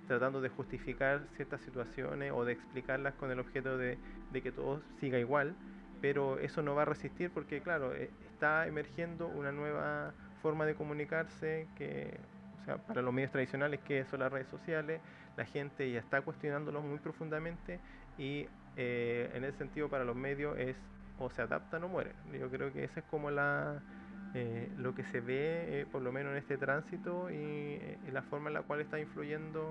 tratando 0.08 0.42
de 0.42 0.50
justificar 0.50 1.28
ciertas 1.36 1.62
situaciones 1.62 2.32
o 2.34 2.46
de 2.46 2.54
explicarlas 2.54 3.16
con 3.16 3.32
el 3.32 3.40
objeto 3.40 3.78
de, 3.78 3.98
de 4.30 4.42
que 4.42 4.52
todo 4.52 4.82
siga 5.00 5.18
igual, 5.20 5.56
pero 6.02 6.38
eso 6.40 6.62
no 6.62 6.76
va 6.76 6.82
a 6.84 6.86
resistir 6.86 7.32
porque, 7.32 7.62
claro, 7.62 7.94
está 7.94 8.68
emergiendo 8.68 9.28
una 9.30 9.52
nueva 9.54 10.14
forma 10.42 10.66
de 10.66 10.76
comunicarse 10.76 11.70
que, 11.76 12.20
o 12.62 12.66
sea, 12.66 12.78
para 12.78 13.02
los 13.02 13.14
medios 13.14 13.32
tradicionales 13.32 13.80
que 13.82 14.04
son 14.06 14.20
las 14.20 14.32
redes 14.32 14.48
sociales, 14.50 15.02
la 15.38 15.46
gente 15.46 15.90
ya 15.90 16.00
está 16.00 16.22
cuestionándolos 16.22 16.84
muy 16.84 17.00
profundamente 17.00 17.80
y 18.18 18.50
eh, 18.76 19.32
en 19.34 19.46
ese 19.46 19.58
sentido 19.58 19.90
para 19.90 20.04
los 20.04 20.16
medios 20.16 20.58
es 20.60 20.76
o 21.16 21.30
se 21.30 21.42
adaptan 21.42 21.84
o 21.84 21.88
mueren. 21.90 22.16
Yo 22.26 22.50
creo 22.50 22.74
que 22.74 22.84
esa 22.84 23.00
es 23.02 23.06
como 23.06 23.32
la 23.32 23.86
eh, 24.34 24.72
lo 24.78 24.96
que 24.96 25.04
se 25.04 25.22
ve, 25.22 25.82
eh, 25.82 25.86
por 25.92 26.02
lo 26.02 26.12
menos 26.12 26.32
en 26.32 26.38
este 26.38 26.58
tránsito 26.58 27.30
y, 27.30 27.80
la 28.12 28.22
forma 28.24 28.50
en 28.50 28.56
la 28.56 28.62
cual 28.62 28.82
está 28.82 29.00
influyendo 29.00 29.68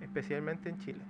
especialmente 0.00 0.68
en 0.68 0.78
Chile. 0.78 1.02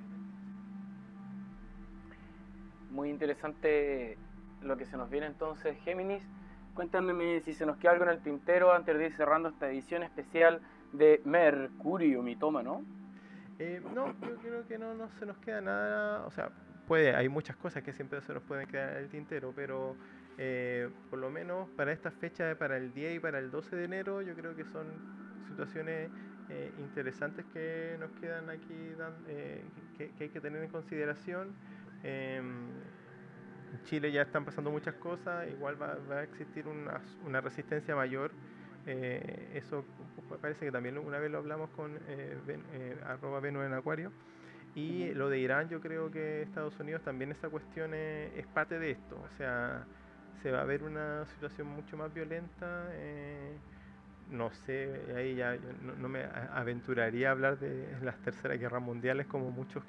Muy 2.90 3.10
interesante 3.10 4.18
lo 4.62 4.76
que 4.76 4.84
se 4.86 4.96
nos 4.96 5.10
viene 5.10 5.26
entonces, 5.26 5.76
Géminis. 5.84 6.22
Cuéntame 6.74 7.40
si 7.40 7.54
se 7.54 7.66
nos 7.66 7.76
queda 7.76 7.92
algo 7.92 8.04
en 8.04 8.10
el 8.10 8.20
tintero 8.20 8.72
antes 8.72 8.96
de 8.96 9.06
ir 9.06 9.12
cerrando 9.12 9.48
esta 9.48 9.68
edición 9.68 10.02
especial 10.02 10.60
de 10.92 11.20
Mercurio 11.24 12.22
Mitómano. 12.22 12.82
Eh, 13.58 13.82
no, 13.94 14.14
yo 14.20 14.36
creo 14.36 14.66
que 14.66 14.78
no, 14.78 14.94
no 14.94 15.08
se 15.18 15.26
nos 15.26 15.36
queda 15.38 15.60
nada. 15.60 16.24
O 16.24 16.30
sea, 16.30 16.50
puede, 16.86 17.14
hay 17.14 17.28
muchas 17.28 17.56
cosas 17.56 17.82
que 17.82 17.92
siempre 17.92 18.20
se 18.20 18.32
nos 18.32 18.42
pueden 18.42 18.66
quedar 18.68 18.92
en 18.92 19.04
el 19.04 19.08
tintero, 19.08 19.52
pero 19.54 19.96
eh, 20.38 20.88
por 21.10 21.18
lo 21.18 21.30
menos 21.30 21.68
para 21.70 21.92
esta 21.92 22.10
fecha, 22.10 22.56
para 22.58 22.76
el 22.76 22.94
10 22.94 23.16
y 23.16 23.20
para 23.20 23.38
el 23.38 23.50
12 23.50 23.76
de 23.76 23.84
enero, 23.84 24.22
yo 24.22 24.34
creo 24.34 24.54
que 24.56 24.64
son 24.64 24.86
situaciones 25.48 26.10
eh, 26.48 26.72
interesantes 26.78 27.44
que 27.52 27.96
nos 27.98 28.10
quedan 28.20 28.48
aquí, 28.48 28.94
eh, 29.28 29.62
que, 29.96 30.10
que, 30.12 30.24
hay 30.24 30.30
que 30.30 30.40
tener 30.40 30.62
en 30.62 30.70
consideración. 30.70 31.54
Em, 32.02 32.68
en 33.72 33.84
Chile 33.84 34.12
ya 34.12 34.22
están 34.22 34.44
pasando 34.44 34.70
muchas 34.70 34.94
cosas, 34.94 35.48
igual 35.48 35.80
va, 35.80 35.98
a 36.10 36.22
existir 36.22 36.66
una, 36.66 37.00
una 37.24 37.40
resistencia 37.40 37.94
mayor. 37.94 38.30
Eh, 38.86 39.50
eso 39.54 39.84
parece 40.40 40.64
que 40.64 40.72
también 40.72 40.96
una 40.98 41.18
vez 41.18 41.30
lo 41.30 41.38
hablamos 41.38 41.68
con 41.70 41.98
eh, 42.08 42.38
eh 42.48 42.96
arroba 43.04 43.40
Venus 43.40 43.66
en 43.66 43.74
Acuario. 43.74 44.12
Y 44.74 45.12
lo 45.14 45.28
de 45.28 45.38
Irán, 45.38 45.68
yo 45.68 45.80
creo 45.80 46.10
que 46.10 46.42
Estados 46.42 46.78
Unidos 46.78 47.02
también 47.02 47.32
esa 47.32 47.48
cuestión 47.48 47.92
es, 47.94 48.46
parte 48.48 48.78
de 48.78 48.92
esto. 48.92 49.16
O 49.16 49.36
sea, 49.36 49.84
se 50.42 50.50
va 50.50 50.62
a 50.62 50.64
ver 50.64 50.82
una 50.82 51.26
situación 51.26 51.68
mucho 51.68 51.96
más 51.96 52.12
violenta. 52.12 52.88
Eh, 52.92 53.56
no 54.30 54.50
sé, 54.50 55.06
ahí 55.16 55.36
ya 55.36 55.56
no, 55.82 55.94
no, 55.96 56.08
me 56.08 56.24
aventuraría 56.52 57.28
a 57.28 57.32
hablar 57.32 57.58
de 57.58 57.96
las 58.02 58.18
terceras 58.18 58.58
guerras 58.58 58.82
mundiales 58.82 59.26
como 59.26 59.50
muchos 59.50 59.82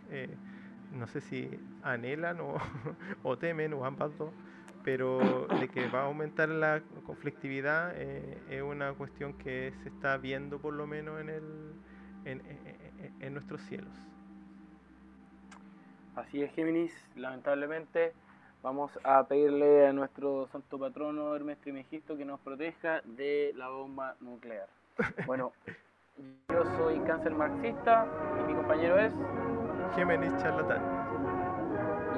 no 0.92 1.08
sé 1.08 1.22
si 1.22 1.50
anhelan 1.84 2.40
o, 3.24 3.38
temen 3.38 3.74
o 3.74 3.86
ambas 3.86 4.18
dos, 4.18 4.32
pero 4.84 5.48
de 5.60 5.68
que 5.68 5.88
va 5.88 6.02
a 6.02 6.06
aumentar 6.06 6.50
la 6.50 6.82
conflictividad 7.06 7.94
eh, 7.96 8.38
es 8.50 8.62
una 8.62 8.94
cuestión 8.94 9.34
que 9.34 9.74
se 9.84 9.90
está 9.90 10.18
viendo 10.18 10.60
por 10.60 10.74
lo 10.74 10.88
menos 10.88 11.20
en, 11.22 11.30
el, 11.30 11.74
en, 12.26 13.34
nuestros 13.34 13.62
cielos. 13.64 13.94
Así 16.16 16.42
es, 16.42 16.52
Géminis, 16.54 16.94
lamentablemente 17.16 18.14
vamos 18.62 18.92
a 19.04 19.24
pedirle 19.24 19.88
a 19.88 19.94
nuestro 19.94 20.48
santo 20.52 20.78
patrono 20.78 21.36
Hermes 21.36 21.60
Trimegisto 21.60 22.18
que 22.18 22.26
nos 22.26 22.40
proteja 22.42 23.02
de 23.06 23.54
la 23.56 23.70
bomba 23.70 24.16
nuclear. 24.20 24.68
Bueno, 25.26 25.54
yo 26.50 26.66
soy 26.78 27.00
cáncer 27.00 27.34
marxista 27.34 28.06
y 28.40 28.48
mi 28.48 28.54
compañero 28.54 29.00
es 29.00 29.14
Géminis 29.96 30.36
charlatán. 30.38 30.82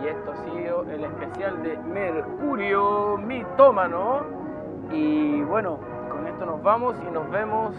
Y 0.01 0.07
esto 0.07 0.31
ha 0.31 0.37
sido 0.45 0.83
el 0.89 1.03
especial 1.03 1.61
de 1.61 1.77
Mercurio 1.77 3.17
Mitómano. 3.17 4.25
Y 4.91 5.41
bueno, 5.43 5.79
con 6.09 6.27
esto 6.27 6.45
nos 6.45 6.63
vamos 6.63 6.95
y 7.07 7.11
nos 7.11 7.29
vemos 7.29 7.75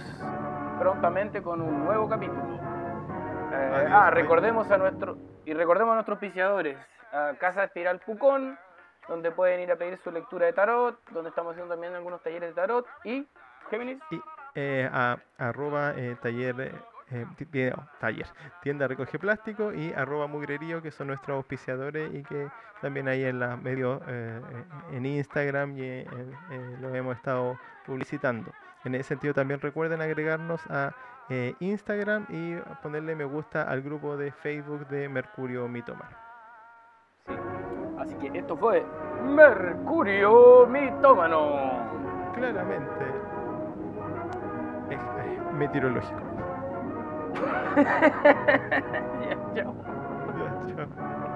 prontamente 0.78 1.42
con 1.42 1.60
un 1.60 1.84
nuevo 1.84 2.08
capítulo. 2.08 2.54
Eh, 3.52 3.88
ah, 3.90 4.10
recordemos 4.10 4.70
a 4.70 4.78
nuestro 4.78 5.16
y 5.44 5.52
recordemos 5.52 5.92
a 5.92 5.94
nuestros 5.96 6.18
piciadores, 6.18 6.78
a 7.12 7.34
Casa 7.38 7.64
Espiral 7.64 8.00
Pucón, 8.00 8.58
donde 9.08 9.30
pueden 9.30 9.60
ir 9.60 9.70
a 9.70 9.76
pedir 9.76 9.98
su 10.02 10.10
lectura 10.10 10.46
de 10.46 10.52
tarot, 10.52 10.98
donde 11.10 11.30
estamos 11.30 11.52
haciendo 11.52 11.74
también 11.74 11.94
algunos 11.94 12.22
talleres 12.22 12.50
de 12.50 12.54
tarot 12.54 12.86
y 13.04 13.26
Géminis. 13.70 13.98
Y 14.10 14.20
eh, 14.54 14.88
a 14.92 15.18
arroba 15.38 15.94
eh, 15.96 16.16
taller 16.20 16.72
eh, 17.10 17.26
taller, 18.00 18.26
tienda 18.62 18.86
recoge 18.88 19.18
plástico 19.18 19.72
y 19.72 19.92
arroba 19.92 20.26
mugrerío 20.26 20.80
que 20.82 20.90
son 20.90 21.08
nuestros 21.08 21.36
auspiciadores 21.36 22.14
y 22.14 22.22
que 22.22 22.48
también 22.80 23.08
ahí 23.08 23.24
en 23.24 23.38
la 23.38 23.56
medios 23.56 24.00
eh, 24.08 24.40
en 24.92 25.06
Instagram 25.06 25.76
y 25.76 26.04
lo 26.80 26.94
hemos 26.94 27.16
estado 27.16 27.58
publicitando. 27.86 28.50
En 28.84 28.94
ese 28.94 29.04
sentido 29.10 29.34
también 29.34 29.60
recuerden 29.60 30.00
agregarnos 30.00 30.60
a 30.70 30.94
Instagram 31.60 32.26
y 32.28 32.56
ponerle 32.82 33.14
me 33.14 33.24
gusta 33.24 33.62
al 33.62 33.80
grupo 33.80 34.16
de 34.16 34.32
Facebook 34.32 34.86
de 34.88 35.08
Mercurio 35.08 35.68
Mitómano. 35.68 36.31
Sí. 38.04 38.14
Así 38.14 38.28
que 38.28 38.38
esto 38.38 38.56
fue 38.56 38.84
Mercurio 39.24 40.66
Mitómano. 40.66 41.72
Claramente. 42.34 43.04
Es, 44.90 45.00
meteorológico. 45.54 46.20
ya, 47.76 49.36
chao. 49.54 49.74
Ya, 50.36 50.76
chao. 50.76 51.31